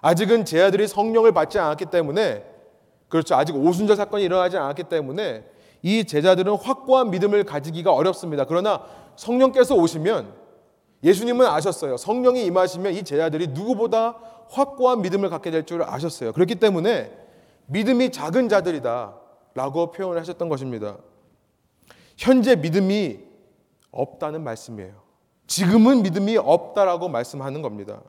[0.00, 2.44] 아직은 제자들이 성령을 받지 않았기 때문에
[3.08, 3.34] 그렇죠.
[3.34, 5.44] 아직 오순절 사건이 일어나지 않았기 때문에
[5.82, 8.44] 이 제자들은 확고한 믿음을 가지기가 어렵습니다.
[8.44, 8.84] 그러나
[9.16, 10.39] 성령께서 오시면
[11.02, 11.96] 예수님은 아셨어요.
[11.96, 14.16] 성령이 임하시면 이 제자들이 누구보다
[14.50, 16.32] 확고한 믿음을 갖게 될 줄 아셨어요.
[16.32, 17.10] 그렇기 때문에
[17.66, 19.14] 믿음이 작은 자들이다
[19.54, 20.96] 라고 표현을 하셨던 것입니다.
[22.16, 23.20] 현재 믿음이
[23.92, 24.92] 없다는 말씀이에요.
[25.46, 28.00] 지금은 믿음이 없다라고 말씀하는 겁니다.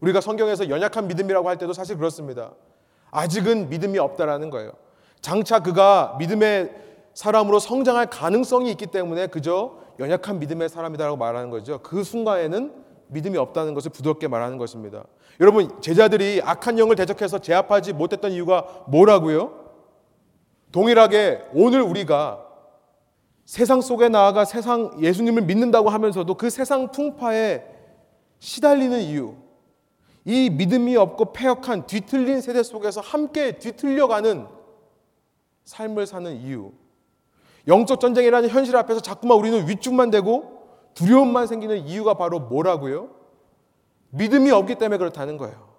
[0.00, 2.52] 우리가 성경에서 연약한 믿음이라고 할 때도 사실 그렇습니다.
[3.10, 4.72] 아직은 믿음이 없다라는 거예요.
[5.20, 6.70] 장차 그가 믿음의
[7.14, 11.78] 사람으로 성장할 가능성이 있기 때문에 그저 연약한 믿음의 사람이다라고 말하는 거죠.
[11.82, 12.72] 그 순간에는
[13.08, 15.04] 믿음이 없다는 것을 부드럽게 말하는 것입니다.
[15.40, 19.60] 여러분 제자들이 악한 영을 대적해서 제압하지 못했던 이유가 뭐라고요?
[20.72, 22.46] 동일하게 오늘 우리가
[23.44, 27.64] 세상 속에 나아가 세상 예수님을 믿는다고 하면서도 그 세상 풍파에
[28.38, 29.34] 시달리는 이유,
[30.24, 34.46] 이 믿음이 없고 폐역한 뒤틀린 세대 속에서 함께 뒤틀려가는
[35.64, 36.72] 삶을 사는 이유,
[37.68, 40.60] 영적 전쟁이라는 현실 앞에서 자꾸만 우리는 위축만 되고
[40.94, 43.10] 두려움만 생기는 이유가 바로 뭐라고요?
[44.10, 45.70] 믿음이 없기 때문에 그렇다는 거예요.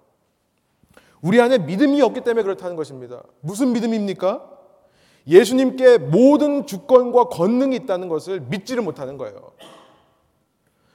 [1.20, 3.22] 우리 안에 믿음이 없기 때문에 그렇다는 것입니다.
[3.40, 4.48] 무슨 믿음입니까?
[5.26, 9.52] 예수님께 모든 주권과 권능이 있다는 것을 믿지를 못하는 거예요.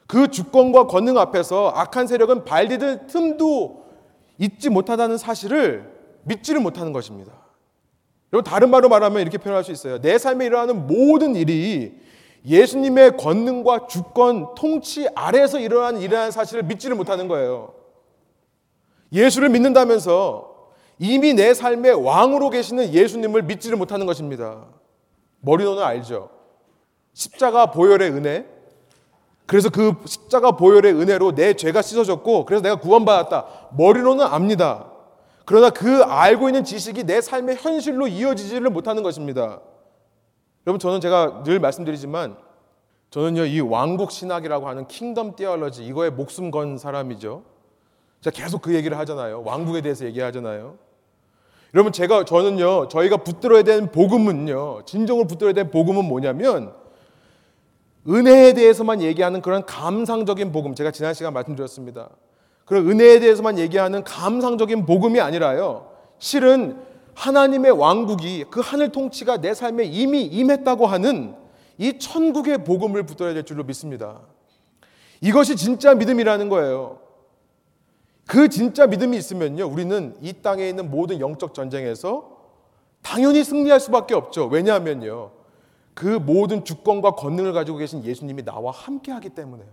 [0.06, 3.86] 그 주권과 권능 앞에서 악한 세력은 발디딜 틈도
[4.38, 7.47] 잊지 못하다는 사실을 믿지를 못하는 것입니다.
[8.34, 10.02] 여러분 다른 말로 말하면 이렇게 표현할 수 있어요.
[10.02, 11.94] 내 삶에 일어나는 모든 일이
[12.46, 17.74] 예수님의 권능과 주권, 통치 아래에서 일어나는 일이라는 사실을 믿지를 못하는 거예요.
[19.12, 20.56] 예수를 믿는다면서
[21.00, 24.66] 이미 내 삶의 왕으로 계시는 예수님을 믿지를 못하는 것입니다.
[25.42, 26.30] 머리로는 알죠.
[27.14, 28.46] 십자가 보혈의 은혜.
[29.46, 33.70] 그래서 그 십자가 보혈의 은혜로 내 죄가 씻어졌고 그래서 내가 구원받았다.
[33.78, 34.92] 머리로는 압니다.
[35.48, 39.62] 그러나 그 알고 있는 지식이 내 삶의 현실로 이어지지를 못하는 것입니다.
[40.68, 42.36] 여러분 저는 제가 늘 말씀드리지만
[43.12, 47.44] 저는요 이 왕국 신학이라고 하는 킹덤 띠얼러지 이거에 목숨 건 사람이죠.
[48.20, 49.42] 제가 계속 그 얘기를 하잖아요.
[49.46, 50.76] 왕국에 대해서 얘기하잖아요.
[51.74, 56.74] 여러분 제가 저는요 저희가 붙들어야 되는 복음은요 진정으로 붙들어야 되는 복음은 뭐냐면
[58.06, 62.10] 은혜에 대해서만 얘기하는 그런 감상적인 복음 제가 지난 시간 말씀드렸습니다.
[62.68, 66.78] 그런 은혜에 대해서만 얘기하는 감상적인 복음이 아니라요 실은
[67.14, 71.34] 하나님의 왕국이 그 하늘 통치가 내 삶에 이미 임했다고 하는
[71.78, 74.20] 이 천국의 복음을 붙들어야 될 줄로 믿습니다.
[75.22, 77.00] 이것이 진짜 믿음이라는 거예요.
[78.28, 82.38] 그 진짜 믿음이 있으면요, 우리는 이 땅에 있는 모든 영적 전쟁에서
[83.02, 84.48] 당연히 승리할 수밖에 없죠.
[84.48, 85.32] 왜냐하면요,
[85.94, 89.70] 그 모든 주권과 권능을 가지고 계신 예수님이 나와 함께 하기 때문에요.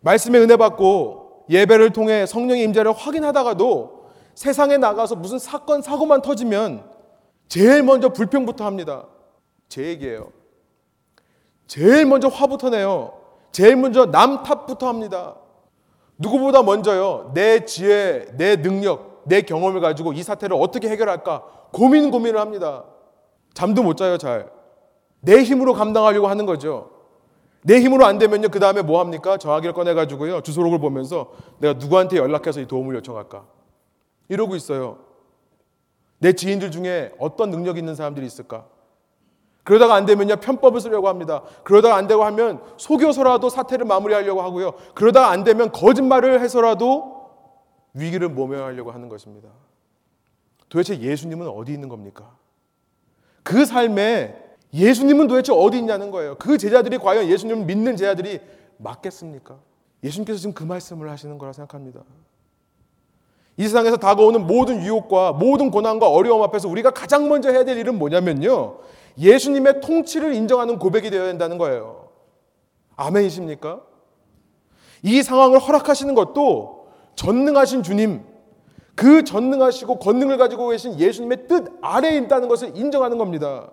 [0.00, 6.84] 말씀의 은혜 받고 예배를 통해 성령의 임재를 확인하다가도 세상에 나가서 무슨 사건, 사고만 터지면
[7.48, 9.06] 제일 먼저 불평부터 합니다.
[9.68, 10.30] 제 얘기예요.
[11.66, 13.14] 제일 먼저 화부터 내요.
[13.52, 15.36] 제일 먼저 남 탓부터 합니다.
[16.18, 17.30] 누구보다 먼저요.
[17.34, 22.84] 내 지혜, 내 능력, 내 경험을 가지고 이 사태를 어떻게 해결할까 고민 고민을 합니다.
[23.54, 24.50] 잠도 못 자요, 잘.
[25.20, 26.90] 내 힘으로 감당하려고 하는 거죠.
[27.62, 28.48] 내 힘으로 안 되면요.
[28.48, 29.36] 그 다음에 뭐 합니까?
[29.36, 30.42] 전화기를 꺼내가지고요.
[30.42, 33.44] 주소록을 보면서 내가 누구한테 연락해서 이 도움을 요청할까?
[34.28, 34.98] 이러고 있어요.
[36.18, 38.66] 내 지인들 중에 어떤 능력 있는 사람들이 있을까?
[39.64, 41.42] 그러다가 안 되면요 편법을 쓰려고 합니다.
[41.62, 44.72] 그러다가 안 되고 하면 속여서라도 사태를 마무리하려고 하고요.
[44.94, 47.28] 그러다가 안 되면 거짓말을 해서라도
[47.92, 49.50] 위기를 모면하려고 하는 것입니다.
[50.68, 52.34] 도대체 예수님은 어디 있는 겁니까?
[53.42, 56.36] 그 삶에 예수님은 도대체 어디 있냐는 거예요.
[56.38, 58.40] 그 제자들이 과연 예수님을 믿는 제자들이
[58.76, 59.56] 맞겠습니까?
[60.04, 62.00] 예수님께서 지금 그 말씀을 하시는 거라 생각합니다.
[63.56, 67.98] 이 세상에서 다가오는 모든 유혹과 모든 고난과 어려움 앞에서 우리가 가장 먼저 해야 될 일은
[67.98, 68.78] 뭐냐면요.
[69.18, 72.08] 예수님의 통치를 인정하는 고백이 되어야 한다는 거예요.
[72.96, 73.80] 아멘이십니까?
[75.02, 78.22] 이 상황을 허락하시는 것도 전능하신 주님,
[78.94, 83.70] 그 전능하시고 권능을 가지고 계신 예수님의 뜻 아래에 있다는 것을 인정하는 겁니다.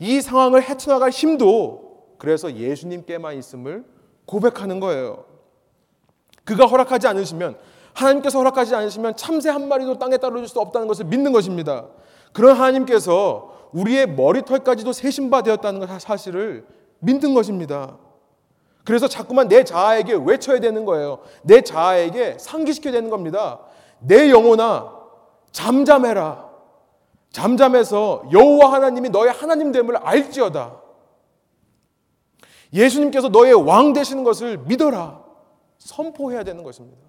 [0.00, 3.84] 이 상황을 헤쳐나갈 힘도 그래서 예수님께만 있음을
[4.26, 5.24] 고백하는 거예요.
[6.44, 7.56] 그가 허락하지 않으시면
[7.92, 11.86] 하나님께서 허락하지 않으시면 참새 한 마리도 땅에 떨어질 수 없다는 것을 믿는 것입니다.
[12.32, 16.66] 그런 하나님께서 우리의 머리털까지도 세신 바 되었다는 것 사실을
[17.00, 17.98] 믿는 것입니다.
[18.84, 21.20] 그래서 자꾸만 내 자아에게 외쳐야 되는 거예요.
[21.42, 23.60] 내 자아에게 상기시켜야 되는 겁니다.
[23.98, 24.92] 내 영혼아
[25.52, 26.49] 잠잠해라.
[27.30, 30.80] 잠잠해서 여호와 하나님이 너의 하나님 됨을 알지어다.
[32.72, 35.22] 예수님께서 너의 왕 되시는 것을 믿어라.
[35.78, 37.00] 선포해야 되는 것입니다.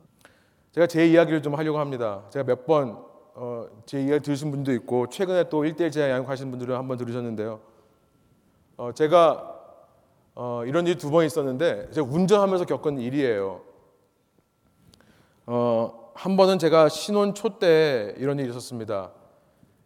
[0.72, 2.24] 제가 제 이야기를 좀 하려고 합니다.
[2.30, 3.04] 제가 몇번
[3.34, 7.60] 어, 제 이야기 들으신 분도 있고 최근에 또 1대1 제자 양육하신 분들은 한번 들으셨는데요.
[8.78, 9.48] 어, 제가
[10.36, 13.62] 어, 이런 일이 두 번 있었는데 제가 운전하면서 겪은 일이에요.
[15.48, 19.12] 어, 한 번은 제가 신혼 초 때 이런 일이 있었습니다.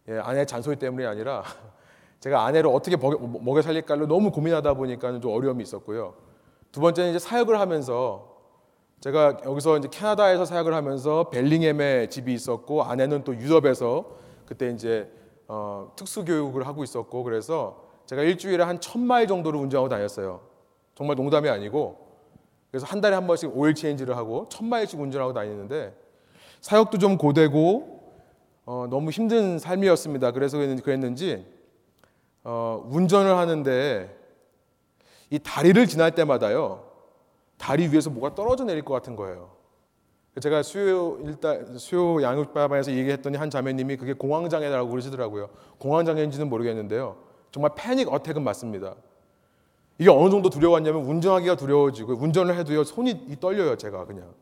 [0.08, 1.42] 예, 아내 잔소리 때문이 아니라
[2.20, 6.14] 제가 아내를 어떻게 먹여, 먹여 살릴까를 너무 고민하다 보니까 좀 어려움이 있었고요.
[6.72, 8.34] 두 번째는 이제 사역을 하면서
[9.00, 14.16] 제가 여기서 이제 캐나다에서 사역을 하면서 벨링햄에 집이 있었고 아내는 또 유럽에서
[14.46, 15.10] 그때 이제
[15.48, 20.40] 어, 특수 교육을 하고 있었고 그래서 제가 일주일에 한 천 마일 정도를 운전하고 다녔어요.
[20.94, 22.06] 정말 농담이 아니고
[22.70, 25.94] 그래서 한 달에 한 번씩 오일 체인지를 하고 천 마일씩 운전하고 다니는데
[26.62, 27.95] 사역도 좀 고되고
[28.66, 30.32] 어, 너무 힘든 삶이었습니다.
[30.32, 31.46] 그래서 그랬는지
[32.42, 34.14] 어, 운전을 하는데
[35.30, 36.84] 이 다리를 지날 때마다요
[37.58, 39.54] 다리 위에서 뭐가 떨어져 내릴 것 같은 거예요.
[40.40, 45.48] 제가 수요 일단 수요 양육바반에서 얘기했더니 한 자매님이 그게 공황장애라고 그러시더라고요.
[45.78, 47.16] 공황장애인지는 모르겠는데요.
[47.52, 48.96] 정말 패닉 어택은 맞습니다.
[49.98, 54.34] 이게 어느 정도 두려웠냐면 운전하기가 두려워지고 운전을 해도요 손이 떨려요 제가 그냥.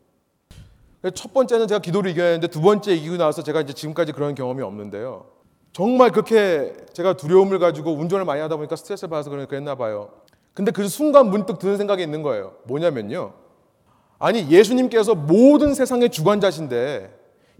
[1.10, 5.26] 첫 번째는 제가 기도를 이겨야했는데 두 번째 이기고 나서 제가 이제 지금까지 그런 경험이 없는데요.
[5.72, 10.10] 정말 그렇게 제가 두려움을 가지고 운전을 많이 하다 보니까 스트레스를 받아서 그랬나 봐요.
[10.54, 12.54] 근데 그 순간 문득 드는 생각이 있는 거예요.
[12.64, 13.32] 뭐냐면요.
[14.18, 17.12] 아니, 예수님께서 모든 세상의 주관자신데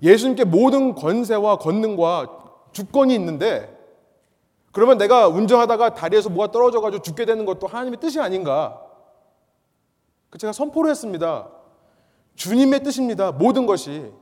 [0.02, 2.28] 예수님께 모든 권세와 권능과
[2.72, 3.74] 주권이 있는데
[4.72, 8.80] 그러면 내가 운전하다가 다리에서 뭐가 떨어져가지고 죽게 되는 것도 하나님의 뜻이 아닌가?
[10.30, 11.48] 그 제가 선포를 했습니다.
[12.36, 13.32] 주님의 뜻입니다.
[13.32, 14.12] 모든 것이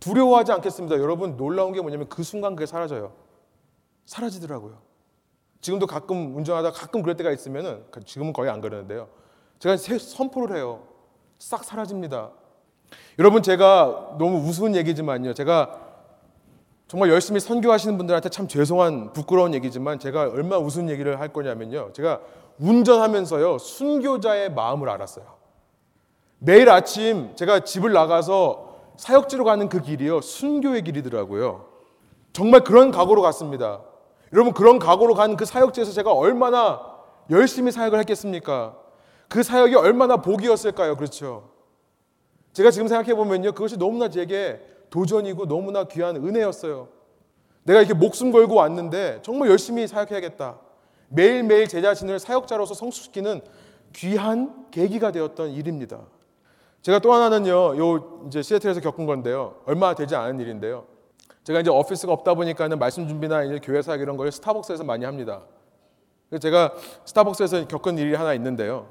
[0.00, 0.96] 두려워하지 않겠습니다.
[0.96, 3.12] 여러분 놀라운 게 뭐냐면 그 순간 그게 사라져요.
[4.06, 4.78] 사라지더라고요.
[5.60, 9.08] 지금도 가끔 운전하다 가끔 그럴 때가 있으면은 지금은 거의 안 그러는데요.
[9.58, 10.84] 제가 선포를 해요.
[11.38, 12.30] 싹 사라집니다.
[13.18, 15.34] 여러분 제가 너무 우스운 얘기지만요.
[15.34, 15.88] 제가
[16.86, 21.92] 정말 열심히 선교하시는 분들한테 참 죄송한 부끄러운 얘기지만 제가 얼마나 우스운 얘기를 할 거냐면요.
[21.92, 22.20] 제가
[22.58, 23.58] 운전하면서요.
[23.58, 25.37] 순교자의 마음을 알았어요.
[26.38, 30.20] 매일 아침 제가 집을 나가서 사역지로 가는 그 길이요.
[30.20, 31.66] 순교의 길이더라고요.
[32.32, 33.80] 정말 그런 각오로 갔습니다.
[34.32, 36.80] 여러분 그런 각오로 간 그 사역지에서 제가 얼마나
[37.30, 38.76] 열심히 사역을 했겠습니까?
[39.28, 40.96] 그 사역이 얼마나 복이었을까요?
[40.96, 41.50] 그렇죠.
[42.52, 43.52] 제가 지금 생각해 보면요.
[43.52, 46.88] 그것이 너무나 제게 도전이고 너무나 귀한 은혜였어요.
[47.64, 50.58] 내가 이렇게 목숨 걸고 왔는데 정말 열심히 사역해야겠다.
[51.08, 53.40] 매일매일 제 자신을 사역자로서 성숙시키는
[53.94, 56.00] 귀한 계기가 되었던 일입니다.
[56.82, 59.56] 제가 또 하나는요, 요 이제 시애틀에서 겪은 건데요.
[59.66, 60.84] 얼마 되지 않은 일인데요.
[61.44, 65.42] 제가 이제 오피스가 없다 보니까는 말씀 준비나 이제 교회 사역 이런 걸 스타벅스에서 많이 합니다.
[66.28, 68.86] 그래서 제가 스타벅스에서 겪은 일이 하나 있는데요.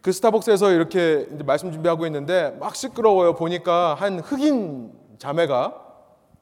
[0.00, 3.34] 그 스타벅스에서 이렇게 말씀 준비하고 있는데 막 시끄러워요.
[3.34, 5.80] 보니까 한 흑인 자매가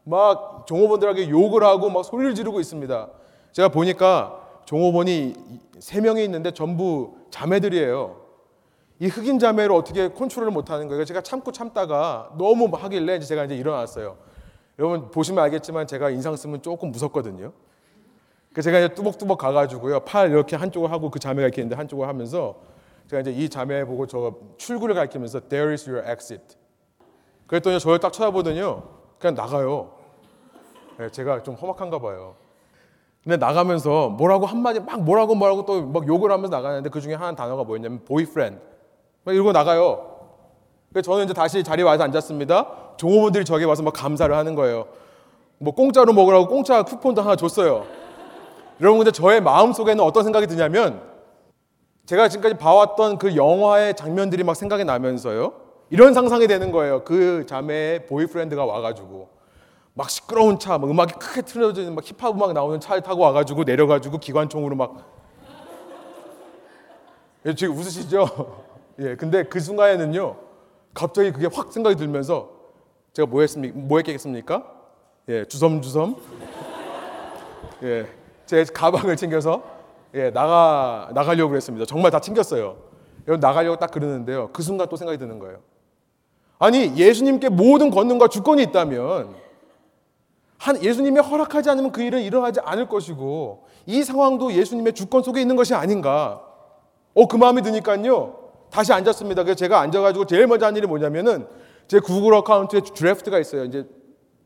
[0.05, 3.09] 막 종업원들에게 욕을 하고 막 소리를 지르고 있습니다.
[3.53, 5.35] 제가 보니까 종업원이
[5.79, 8.20] 세 명이 있는데 전부 자매들이에요.
[9.01, 11.07] 이 흑인 자매를 어떻게 컨트롤을 못 하는 거예요.
[11.07, 14.19] 제가 참고 참다가 너무 하길래 제가 이제 일어났어요.
[14.79, 17.53] 여러분 보시면 알겠지만 제가 인상 쓰면 조금 무섭거든요.
[18.53, 20.01] 그 제가 이제 뚜벅뚜벅 가가지고요.
[20.01, 22.57] 팔 이렇게 한쪽을 하고 그 자매가 이렇게 있는데 한쪽을 하면서
[23.09, 26.57] 제가 이제 이 자매 보고 저 출구를 가리키면서 There is your exit.
[27.47, 28.83] 그랬더니 저를 딱 쳐다보더니요.
[29.19, 29.93] 그냥 나가요.
[30.99, 32.35] 네, 제가 좀 험악한가 봐요.
[33.25, 37.35] 근데 나가면서 뭐라고 한마디 막 뭐라고 뭐라고 또 막 욕을 하면서 나가는데 그 중에 한
[37.35, 38.70] 단어가 뭐였냐면 boyfriend.
[39.25, 40.07] 막 이러고 나가요.
[40.93, 42.97] 그래서 저는 이제 다시 자리에 와서 앉았습니다.
[42.97, 44.87] 종업원들이 저에게 와서 막 감사를 하는 거예요.
[45.59, 47.87] 뭐 공짜로 먹으라고 공짜 쿠폰도 하나 줬어요.
[48.81, 51.03] 여러분 근데 저의 마음 속에는 어떤 생각이 드냐면
[52.07, 55.53] 제가 지금까지 봐왔던 그 영화의 장면들이 막 생각이 나면서요.
[55.91, 57.05] 이런 상상이 되는 거예요.
[57.05, 59.29] 그 자매의 보이프렌드가 와가지고
[59.93, 64.19] 막 시끄러운 차, 막 음악이 크게 틀어지는 막 힙합 음악 나오는 차를 타고 와가지고 내려가지고
[64.19, 64.97] 기관총으로 막
[67.47, 68.70] 예, 지금 웃으시죠?
[69.01, 70.37] 예, 근데 그 순간에는요,
[70.93, 72.51] 갑자기 그게 확 생각이 들면서
[73.15, 73.79] 제가 뭐 했습니까?
[73.79, 74.65] 뭐 했겠습니까?
[75.29, 76.17] 예, 주섬주섬.
[77.83, 78.07] 예,
[78.45, 79.63] 제 가방을 챙겨서
[80.15, 81.87] 예, 나가 나가려고 그랬습니다.
[81.87, 82.77] 정말 다 챙겼어요.
[83.27, 84.51] 여러분 나가려고 딱 그러는데요.
[84.53, 85.61] 그 순간 또 생각이 드는 거예요.
[86.59, 89.35] 아니 예수님께 모든 권능과 주권이 있다면
[90.59, 95.57] 한 예수님이 허락하지 않으면 그 일은 일어나지 않을 것이고 이 상황도 예수님의 주권 속에 있는
[95.57, 96.45] 것이 아닌가.
[97.15, 98.40] 어 그 마음이 드니까요.
[98.71, 99.43] 다시 앉았습니다.
[99.43, 101.47] 그래서 제가 앉아가지고 제일 먼저 한 일이 뭐냐면은
[101.89, 103.65] 제 구글 account에 draft가 있어요.
[103.65, 103.87] 이제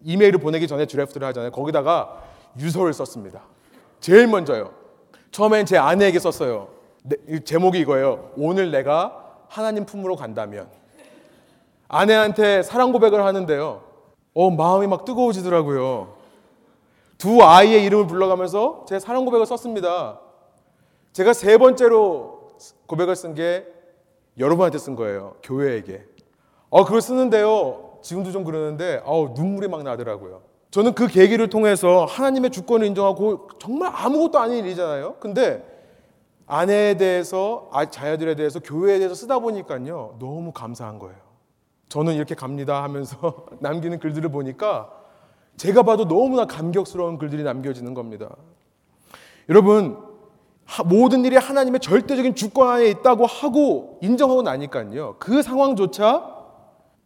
[0.02, 1.50] 이메일을 보내기 전에 draft를 하잖아요.
[1.50, 2.22] 거기다가
[2.58, 3.42] 유서를 썼습니다.
[4.00, 4.72] 제일 먼저요.
[5.30, 6.68] 처음엔 제 아내에게 썼어요.
[7.02, 8.32] 네, 제목이 이거예요.
[8.36, 10.68] 오늘 내가 하나님 품으로 간다면.
[11.88, 13.82] 아내한테 사랑 고백을 하는데요.
[14.34, 16.14] 어, 마음이 막 뜨거워지더라고요.
[17.18, 20.20] 두 아이의 이름을 불러가면서 제 사랑 고백을 썼습니다.
[21.12, 22.52] 제가 세 번째로
[22.86, 23.73] 고백을 쓴 게
[24.38, 25.36] 여러분한테 쓴 거예요.
[25.42, 26.04] 교회에게.
[26.70, 27.98] 어, 그걸 쓰는데요.
[28.02, 30.42] 지금도 좀 그러는데, 어 눈물이 막 나더라고요.
[30.70, 35.16] 저는 그 계기를 통해서 하나님의 주권을 인정하고 정말 아무것도 아닌 일이잖아요.
[35.20, 35.64] 근데
[36.46, 40.16] 아내에 대해서, 아, 자녀들에 대해서, 교회에 대해서 쓰다 보니까요.
[40.18, 41.16] 너무 감사한 거예요.
[41.88, 44.90] 저는 이렇게 갑니다 하면서 남기는 글들을 보니까
[45.56, 48.34] 제가 봐도 너무나 감격스러운 글들이 남겨지는 겁니다.
[49.48, 49.96] 여러분,
[50.86, 55.16] 모든 일이 하나님의 절대적인 주권 안에 있다고 하고 인정하고 나니까요.
[55.18, 56.32] 그 상황조차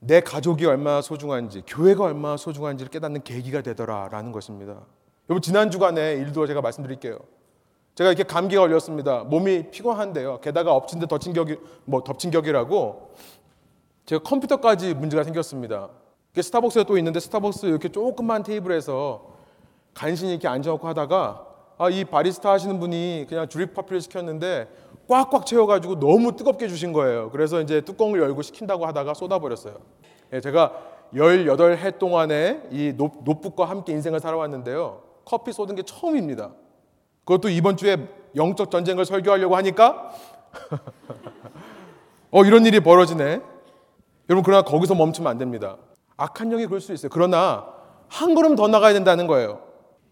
[0.00, 4.76] 내 가족이 얼마나 소중한지, 교회가 얼마나 소중한지를 깨닫는 계기가 되더라라는 것입니다.
[5.28, 7.18] 여러분 지난 주간에 일도 제가 말씀드릴게요.
[7.96, 9.24] 제가 이렇게 감기가 걸렸습니다.
[9.24, 10.40] 몸이 피곤한데요.
[10.40, 13.14] 게다가 엎친 데 덮친 격이 뭐 덮친 격이라고
[14.06, 15.88] 제가 컴퓨터까지 문제가 생겼습니다.
[16.40, 19.34] 스타벅스에 또 있는데 스타벅스 이렇게 조그만 테이블에서
[19.94, 21.47] 간신히 이렇게 앉아놓고 하다가
[21.78, 24.68] 아, 이 바리스타 하시는 분이 그냥 주립 커피를 시켰는데
[25.08, 27.30] 꽉꽉 채워가지고 너무 뜨겁게 주신 거예요.
[27.30, 29.76] 그래서 이제 뚜껑을 열고 식힌다고 하다가 쏟아버렸어요.
[30.32, 30.72] 예, 제가
[31.14, 35.02] 18해 동안에 이 노, 노북과 함께 인생을 살아왔는데요.
[35.24, 36.50] 커피 쏟은 게 처음입니다.
[37.24, 37.96] 그것도 이번 주에
[38.34, 40.10] 영적 전쟁을 설교하려고 하니까
[42.30, 43.40] 어 이런 일이 벌어지네.
[44.28, 45.76] 여러분 그러나 거기서 멈추면 안 됩니다.
[46.16, 47.08] 악한 영이 그럴 수 있어요.
[47.12, 47.66] 그러나
[48.08, 49.67] 한 걸음 더 나가야 된다는 거예요.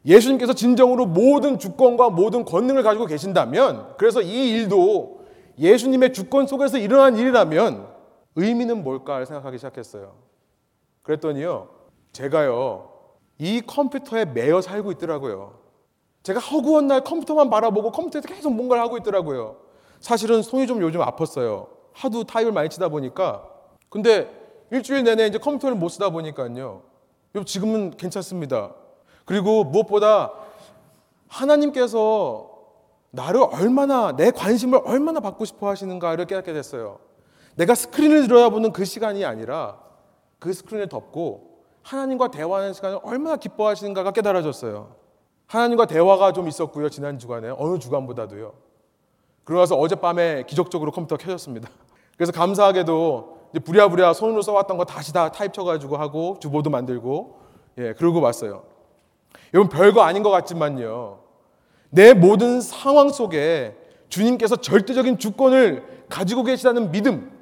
[0.07, 5.27] 예수님께서 진정으로 모든 주권과 모든 권능을 가지고 계신다면 그래서 이 일도
[5.59, 7.89] 예수님의 주권 속에서 일어난 일이라면
[8.37, 10.15] 의미는 뭘까 생각하기 시작했어요.
[11.03, 11.69] 그랬더니요.
[12.13, 12.91] 제가요.
[13.39, 15.59] 이 컴퓨터에 매여 살고 있더라고요.
[16.23, 19.57] 제가 허구한 날 컴퓨터만 바라보고 컴퓨터에서 계속 뭔가를 하고 있더라고요.
[20.01, 21.69] 사실은 손이 좀 요즘 아팠어요.
[21.93, 23.49] 하도 타입을 많이 치다 보니까.
[23.89, 24.31] 근데
[24.71, 26.83] 일주일 내내 이제 컴퓨터를 못 쓰다 보니까요.
[27.45, 28.75] 지금은 괜찮습니다.
[29.27, 30.33] 그리고 무엇보다
[31.29, 32.49] 하나님께서
[33.11, 37.01] 나를 얼마나 내 관심을 얼마나 받고 싶어 하시는가를 깨닫게 됐어요.
[37.57, 39.79] 내가 스크린을 들여다보는 그 시간이 아니라
[40.39, 44.95] 그 스크린을 덮고 하나님과 대화하는 시간을 얼마나 기뻐하시는가가 깨달아졌어요.
[45.47, 46.89] 하나님과 대화가 좀 있었고요.
[46.89, 48.53] 지난 주간에 어느 주간보다도요.
[49.45, 51.69] 그러고 나서 어젯밤에 기적적으로 컴퓨터가 켜졌습니다.
[52.17, 57.41] 그래서 감사하게도 이제 부랴부랴 손으로 써왔던 거 다시 다 타입 쳐가지고 하고 주보도 만들고
[57.79, 58.76] 예 그러고 왔어요.
[59.55, 61.21] 여러분 별거 아닌 것 같지만요.
[61.91, 63.77] 내 모든 상황 속에
[64.09, 67.33] 주님께서 절대적인 주권을 가지고 계시다는 믿음.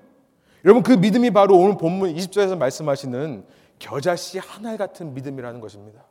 [0.64, 3.44] 여러분 그 믿음이 바로 오늘 본문 20절에서 말씀하시는
[3.78, 6.02] 겨자씨 하나 같은 믿음이라는 것입니다.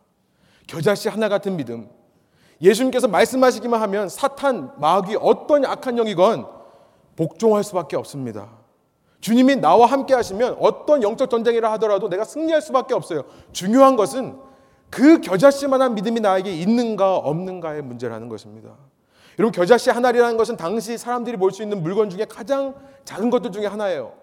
[0.67, 1.89] 겨자씨 하나 같은 믿음.
[2.61, 6.45] 예수님께서 말씀하시기만 하면 사탄, 마귀, 어떤 악한 영이건
[7.15, 8.49] 복종할 수밖에 없습니다.
[9.21, 13.23] 주님이 나와 함께 하시면 어떤 영적 전쟁이라 하더라도 내가 승리할 수밖에 없어요.
[13.51, 14.37] 중요한 것은
[14.93, 18.75] 그 겨자씨만한 믿음이 나에게 있는가 없는가의 문제라는 것입니다.
[19.39, 23.65] 여러분 겨자씨 하나라는 것은 당시 사람들이 볼 수 있는 물건 중에 가장 작은 것들 중에
[23.65, 24.13] 하나예요.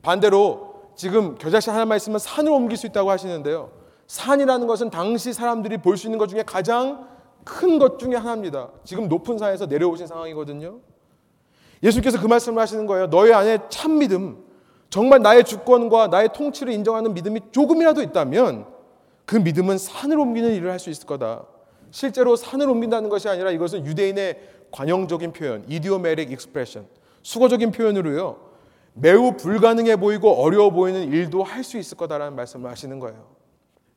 [0.00, 3.72] 반대로 지금 겨자씨 하나만 있으면 산을 옮길 수 있다고 하시는데요.
[4.06, 7.08] 산이라는 것은 당시 사람들이 볼 수 있는 것 중에 가장
[7.44, 8.68] 큰 것 중에 하나입니다.
[8.84, 10.78] 지금 높은 산에서 내려오신 상황이거든요.
[11.82, 13.10] 예수께서 그 말씀을 하시는 거예요.
[13.10, 14.44] 너희 안에 참 믿음,
[14.88, 18.78] 정말 나의 주권과 나의 통치를 인정하는 믿음이 조금이라도 있다면
[19.30, 21.44] 그 믿음은 산을 옮기는 일을 할 수 있을 거다.
[21.92, 24.40] 실제로 산을 옮긴다는 것이 아니라 이것은 유대인의
[24.72, 26.86] 관용적인 표현, idiomatic expression,
[27.22, 28.40] 숙어적인 표현으로요.
[28.92, 33.28] 매우 불가능해 보이고 어려워 보이는 일도 할 수 있을 거다라는 말씀을 하시는 거예요.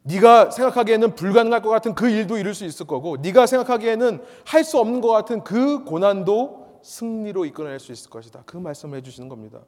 [0.03, 4.77] 네가 생각하기에는 불가능할 것 같은 그 일도 이룰 수 있을 거고 네가 생각하기에는 할 수
[4.77, 8.43] 없는 것 같은 그 고난도 승리로 이끌어낼 수 있을 것이다.
[8.45, 9.61] 그 말씀을 해주시는 겁니다.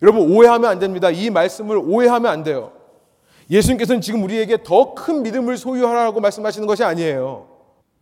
[0.00, 1.10] 여러분 오해하면 안 됩니다.
[1.10, 2.72] 이 말씀을 오해하면 안 돼요.
[3.50, 7.46] 예수님께서는 지금 우리에게 더 큰 믿음을 소유하라고 말씀하시는 것이 아니에요.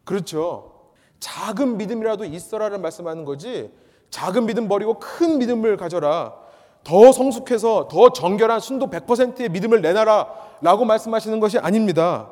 [0.05, 0.72] 그렇죠.
[1.20, 3.70] 작은 믿음이라도 있어라를 말씀하는 거지.
[4.11, 6.34] 작은 믿음 버리고 큰 믿음을 가져라.
[6.82, 10.28] 더 성숙해서 더 정결한 순도 100%의 믿음을 내놔라
[10.61, 12.30] 라고 말씀하시는 것이 아닙니다.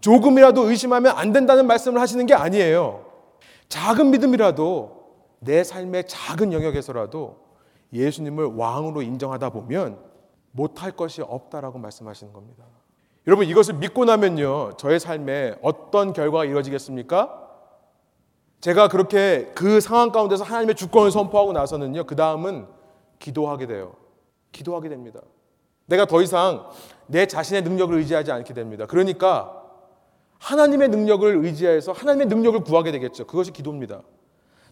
[0.00, 3.06] 조금이라도 의심하면 안 된다는 말씀을 하시는 게 아니에요.
[3.68, 5.02] 작은 믿음이라도
[5.38, 7.36] 내 삶의 작은 영역에서라도
[7.92, 9.98] 예수님을 왕으로 인정하다 보면
[10.52, 12.64] 못할 것이 없다라고 말씀하시는 겁니다.
[13.26, 14.72] 여러분 이것을 믿고 나면요.
[14.76, 17.40] 저의 삶에 어떤 결과가 이루어지겠습니까?
[18.60, 22.04] 제가 그렇게 그 상황 가운데서 하나님의 주권을 선포하고 나서는요.
[22.04, 22.66] 그 다음은
[23.18, 23.94] 기도하게 돼요.
[24.52, 25.20] 기도하게 됩니다.
[25.86, 26.68] 내가 더 이상
[27.06, 28.86] 내 자신의 능력을 의지하지 않게 됩니다.
[28.86, 29.58] 그러니까
[30.38, 33.26] 하나님의 능력을 의지해서 하나님의 능력을 구하게 되겠죠.
[33.26, 34.02] 그것이 기도입니다.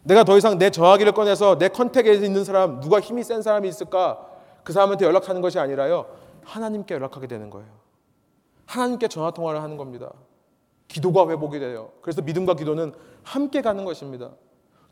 [0.02, 4.26] 내가 더 이상 내 전화기를 꺼내서 내 컨택에 있는 사람, 누가 힘이 센 사람이 있을까?
[4.64, 6.06] 그 사람한테 연락하는 것이 아니라요.
[6.44, 7.68] 하나님께 연락하게 되는 거예요.
[8.66, 10.12] 하나님께 전화 통화를 하는 겁니다.
[10.88, 11.90] 기도가 회복이 돼요.
[12.02, 12.92] 그래서 믿음과 기도는
[13.22, 14.30] 함께 가는 것입니다.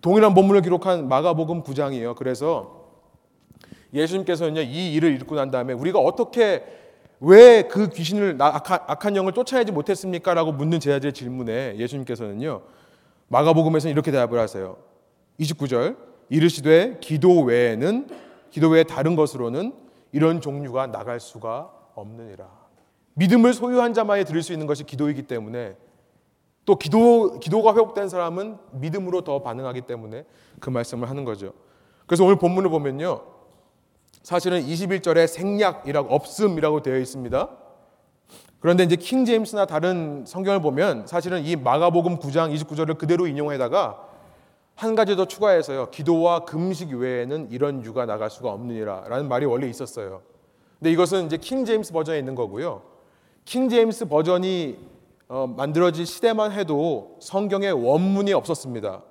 [0.00, 2.14] 동일한 본문을 기록한 마가복음 9장이에요.
[2.14, 2.88] 그래서
[3.92, 6.64] 예수님께서는요, 이 일을 읽고 난 다음에 우리가 어떻게
[7.20, 10.34] 왜 그 귀신을 악한, 악한 영을 쫓아내지 못했습니까?
[10.34, 12.62] 라고 묻는 제자들의 질문에 예수님께서는요,
[13.28, 14.76] 마가복음에서는 이렇게 대답을 하세요.
[15.40, 15.96] 29절,
[16.28, 18.08] 이르시되 기도 외에는
[18.51, 19.72] 기도 외에 다른 것으로는
[20.12, 22.46] 이런 종류가 나갈 수가 없느니라.
[23.14, 25.76] 믿음을 소유한 자만이 들을 수 있는 것이 기도이기 때문에
[26.64, 30.24] 또 기도, 기도가 회복된 사람은 믿음으로 더 반응하기 때문에
[30.61, 31.53] 그 말씀을 하는 거죠.
[32.07, 33.22] 그래서 오늘 본문을 보면요.
[34.22, 37.49] 사실은 21절에 생략이라고 없음이라고 되어 있습니다.
[38.61, 44.07] 그런데 이제 킹 제임스나 다른 성경을 보면 사실은 이 마가복음 9장 29절을 그대로 인용해다가
[44.79, 45.91] 한 가지 더 추가해서요.
[45.91, 50.22] 기도와 금식 외에는 이런 유가 나갈 수가 없느니라라는 말이 원래 있었어요.
[50.79, 52.83] 근데 이것은 이제 킹 제임스 버전에 있는 거고요.
[53.45, 54.79] 킹 제임스 버전이
[55.26, 59.03] 어, 만들어진 시대만 해도 성경에 원문이 없었습니다.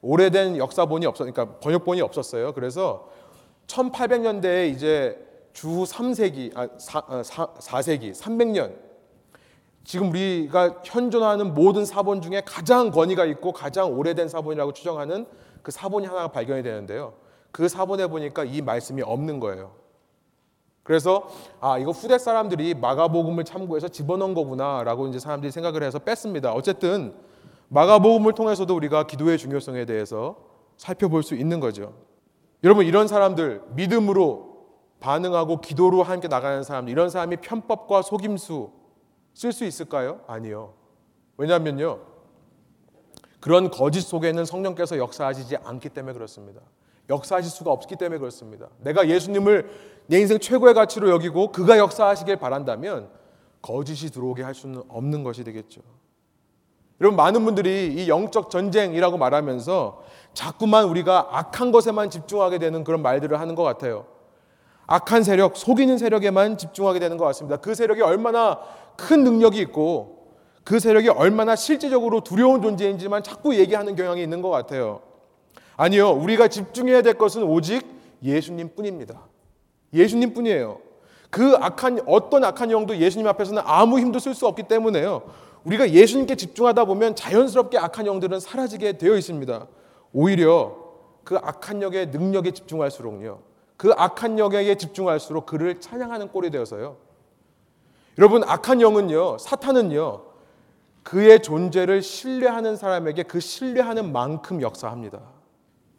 [0.00, 2.52] 오래된 역사본이 없었, 그러니까 번역본이 없었어요.
[2.52, 3.08] 그래서
[3.66, 5.18] 1800년대에 이제
[5.52, 8.85] 주 3세기, 아, 4, 4, 4세기, 300년
[9.86, 15.26] 지금 우리가 현존하는 모든 사본 중에 가장 권위가 있고 가장 오래된 사본이라고 추정하는
[15.62, 17.14] 그 사본이 하나가 발견이 되는데요.
[17.52, 19.76] 그 사본에 보니까 이 말씀이 없는 거예요.
[20.82, 21.28] 그래서
[21.60, 26.52] 아 이거 후대 사람들이 마가복음을 참고해서 집어넣은 거구나라고 이제 사람들이 생각을 해서 뺐습니다.
[26.52, 27.14] 어쨌든
[27.68, 30.36] 마가복음을 통해서도 우리가 기도의 중요성에 대해서
[30.76, 31.94] 살펴볼 수 있는 거죠.
[32.64, 34.66] 여러분 이런 사람들 믿음으로
[34.98, 38.85] 반응하고 기도로 함께 나가는 사람들 이런 사람이 편법과 속임수
[39.36, 40.22] 쓸 수 있을까요?
[40.26, 40.72] 아니요.
[41.36, 41.98] 왜냐하면요.
[43.38, 46.62] 그런 거짓 속에는 성령께서 역사하시지 않기 때문에 그렇습니다.
[47.10, 48.68] 역사하실 수가 없기 때문에 그렇습니다.
[48.78, 49.68] 내가 예수님을
[50.06, 53.10] 내 인생 최고의 가치로 여기고 그가 역사하시길 바란다면
[53.60, 55.82] 거짓이 들어오게 할 수는 없는 것이 되겠죠.
[57.02, 63.38] 여러분 많은 분들이 이 영적 전쟁이라고 말하면서 자꾸만 우리가 악한 것에만 집중하게 되는 그런 말들을
[63.38, 64.06] 하는 것 같아요.
[64.86, 67.56] 악한 세력, 속이는 세력에만 집중하게 되는 것 같습니다.
[67.56, 68.60] 그 세력이 얼마나
[68.96, 70.16] 큰 능력이 있고
[70.64, 75.00] 그 세력이 얼마나 실제적으로 두려운 존재인지만 자꾸 얘기하는 경향이 있는 것 같아요.
[75.76, 77.86] 아니요, 우리가 집중해야 될 것은 오직
[78.22, 79.22] 예수님 뿐입니다.
[79.92, 80.80] 예수님 뿐이에요.
[81.30, 85.22] 그 악한, 어떤 악한 영도 예수님 앞에서는 아무 힘도 쓸 수 없기 때문에요.
[85.64, 89.66] 우리가 예수님께 집중하다 보면 자연스럽게 악한 영들은 사라지게 되어 있습니다.
[90.12, 90.76] 오히려
[91.24, 93.42] 그 악한 영의 능력에 집중할수록요.
[93.76, 96.96] 그 악한 영에 집중할수록 그를 찬양하는 꼴이 되어서요.
[98.18, 100.22] 여러분, 악한 영은요, 사탄은요,
[101.02, 105.20] 그의 존재를 신뢰하는 사람에게 그 신뢰하는 만큼 역사합니다.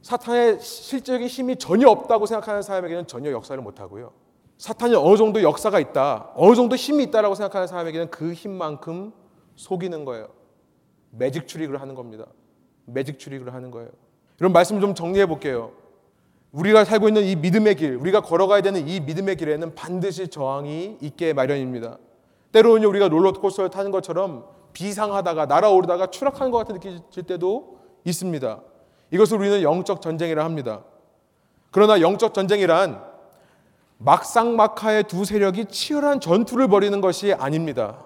[0.02, 4.12] 사탄의 실질적인 힘이 전혀 없다고 생각하는 사람에게는 전혀 역사를 못 하고요.
[4.58, 9.14] 사탄이 어느 정도 역사가 있다, 어느 정도 힘이 있다라고 생각하는 사람에게는 그 힘만큼
[9.56, 10.30] 속이는 거예요.
[11.12, 12.26] 매직 추릭을 하는 겁니다.
[12.86, 13.90] 매직 추릭을 하는 거예요.
[14.40, 15.72] 이런 말씀 좀 정리해 볼게요.
[16.52, 21.34] 우리가 살고 있는 이 믿음의 길, 우리가 걸어가야 되는 이 믿음의 길에는 반드시 저항이 있게
[21.34, 21.98] 마련입니다.
[22.58, 28.62] 때로는 우리가 롤러코스터를 타는 것처럼 비상하다가 날아오르다가 추락하는 것 같은 느껴질 때도 있습니다.
[29.12, 30.84] 이것을 우리는 영적 전쟁이라 합니다.
[31.70, 33.04] 그러나 영적 전쟁이란
[34.00, 38.06] 막상막하의 두 세력이 치열한 전투를 벌이는 것이 아닙니다.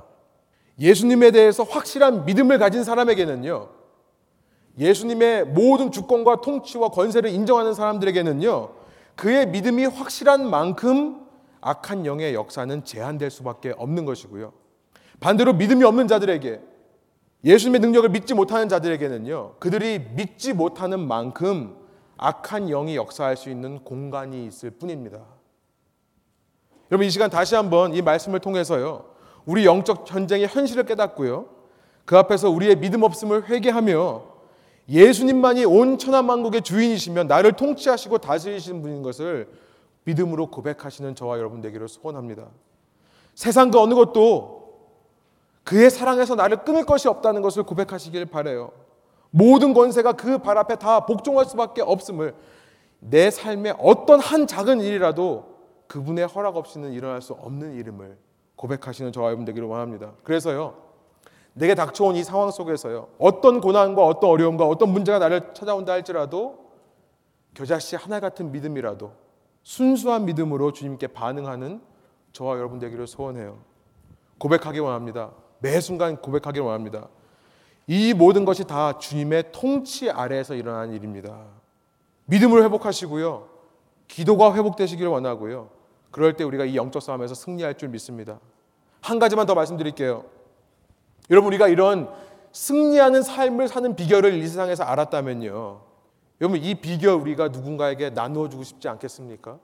[0.79, 3.69] 예수님에 대해서 확실한 믿음을 가진 사람에게는요,
[4.79, 8.69] 예수님의 모든 주권과 통치와 권세를 인정하는 사람들에게는요,
[9.15, 11.20] 그의 믿음이 확실한 만큼
[11.61, 14.51] 악한 영의 역사는 제한될 수밖에 없는 것이고요.
[15.19, 16.59] 반대로 믿음이 없는 자들에게
[17.43, 21.75] 예수님의 능력을 믿지 못하는 자들에게는요, 그들이 믿지 못하는 만큼
[22.17, 25.19] 악한 영이 역사할 수 있는 공간이 있을 뿐입니다.
[26.91, 29.05] 여러분, 이 시간 다시 한번 이 말씀을 통해서요,
[29.45, 31.47] 우리 영적 전쟁의 현실을 깨닫고요.
[32.05, 34.31] 그 앞에서 우리의 믿음 없음을 회개하며
[34.89, 39.47] 예수님만이 온 천하 만국의 주인이시면 나를 통치하시고 다스리시는 분인 것을
[40.03, 42.47] 믿음으로 고백하시는 저와 여러분 되기를 소원합니다.
[43.35, 44.61] 세상 그 어느 것도
[45.63, 48.71] 그의 사랑에서 나를 끊을 것이 없다는 것을 고백하시길 바래요.
[49.29, 52.35] 모든 권세가 그 발 앞에 다 복종할 수밖에 없음을
[52.99, 55.45] 내 삶의 어떤 한 작은 일이라도
[55.87, 58.17] 그분의 허락 없이는 일어날 수 없는 이름을
[58.55, 60.11] 고백하시는 저와 여러분 되기를 원합니다.
[60.23, 60.75] 그래서요.
[61.53, 63.07] 내게 닥쳐온 이 상황 속에서요.
[63.17, 66.71] 어떤 고난과 어떤 어려움과 어떤 문제가 나를 찾아온다 할지라도
[67.53, 69.11] 겨자씨 하나 같은 믿음이라도
[69.63, 71.81] 순수한 믿음으로 주님께 반응하는
[72.31, 73.59] 저와 여러분 되기를 소원해요.
[74.37, 75.31] 고백하기 원합니다.
[75.59, 77.07] 매 순간 고백하기 원합니다.
[77.87, 81.45] 이 모든 것이 다 주님의 통치 아래에서 일어난 일입니다.
[82.25, 83.49] 믿음을 회복하시고요.
[84.07, 85.69] 기도가 회복되시기를 원하고요.
[86.09, 88.39] 그럴 때 우리가 이 영적 싸움에서 승리할 줄 믿습니다.
[89.01, 90.25] 한 가지만 더 말씀드릴게요.
[91.29, 92.09] 여러분 우리가 이런
[92.51, 95.90] 승리하는 삶을 사는 비결을 이 세상에서 알았다면요.
[96.41, 99.59] 여러분 이 비결 우리가 누군가에게 나누어 주고 싶지 않겠습니까?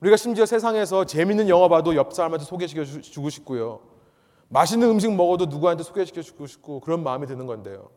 [0.00, 3.80] 우리가 심지어 세상에서 재밌는 영화 봐도 옆 사람한테 소개시켜 주고 싶고요.
[4.48, 7.88] 맛있는 음식 먹어도 누구한테 소개시켜 주고 싶고 그런 마음이 드는 건데요.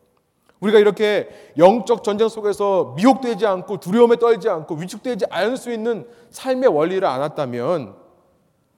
[0.60, 6.70] 우리가 이렇게 영적 전쟁 속에서 미혹되지 않고 두려움에 떨지 않고 위축되지 않을 수 있는 삶의
[6.70, 7.94] 원리를 알았다면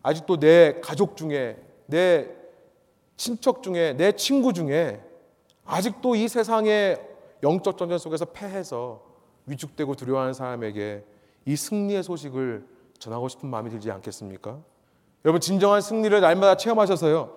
[0.02, 2.28] 아직도 내 가족 중에 내
[3.16, 5.00] 친척 중에 내 친구 중에
[5.64, 7.00] 아직도 이 세상의
[7.44, 9.06] 영적 전쟁 속에서 패해서
[9.46, 11.04] 위축되고 두려워하는 사람에게
[11.44, 12.66] 이 승리의 소식을
[12.98, 14.58] 전하고 싶은 마음이 들지 않겠습니까?
[15.24, 17.32] 여러분 진정한 승리를 날마다 체험하셔서요.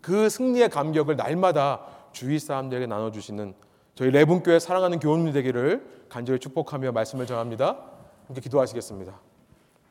[0.00, 3.54] 그 승리의 감격을 날마다 주위 사람들에게 나눠 주시는
[3.94, 7.78] 저희 레분교회 사랑하는 교우님 되기를 간절히 축복하며 말씀을 전합니다.
[8.26, 9.27] 함께 기도하시겠습니다.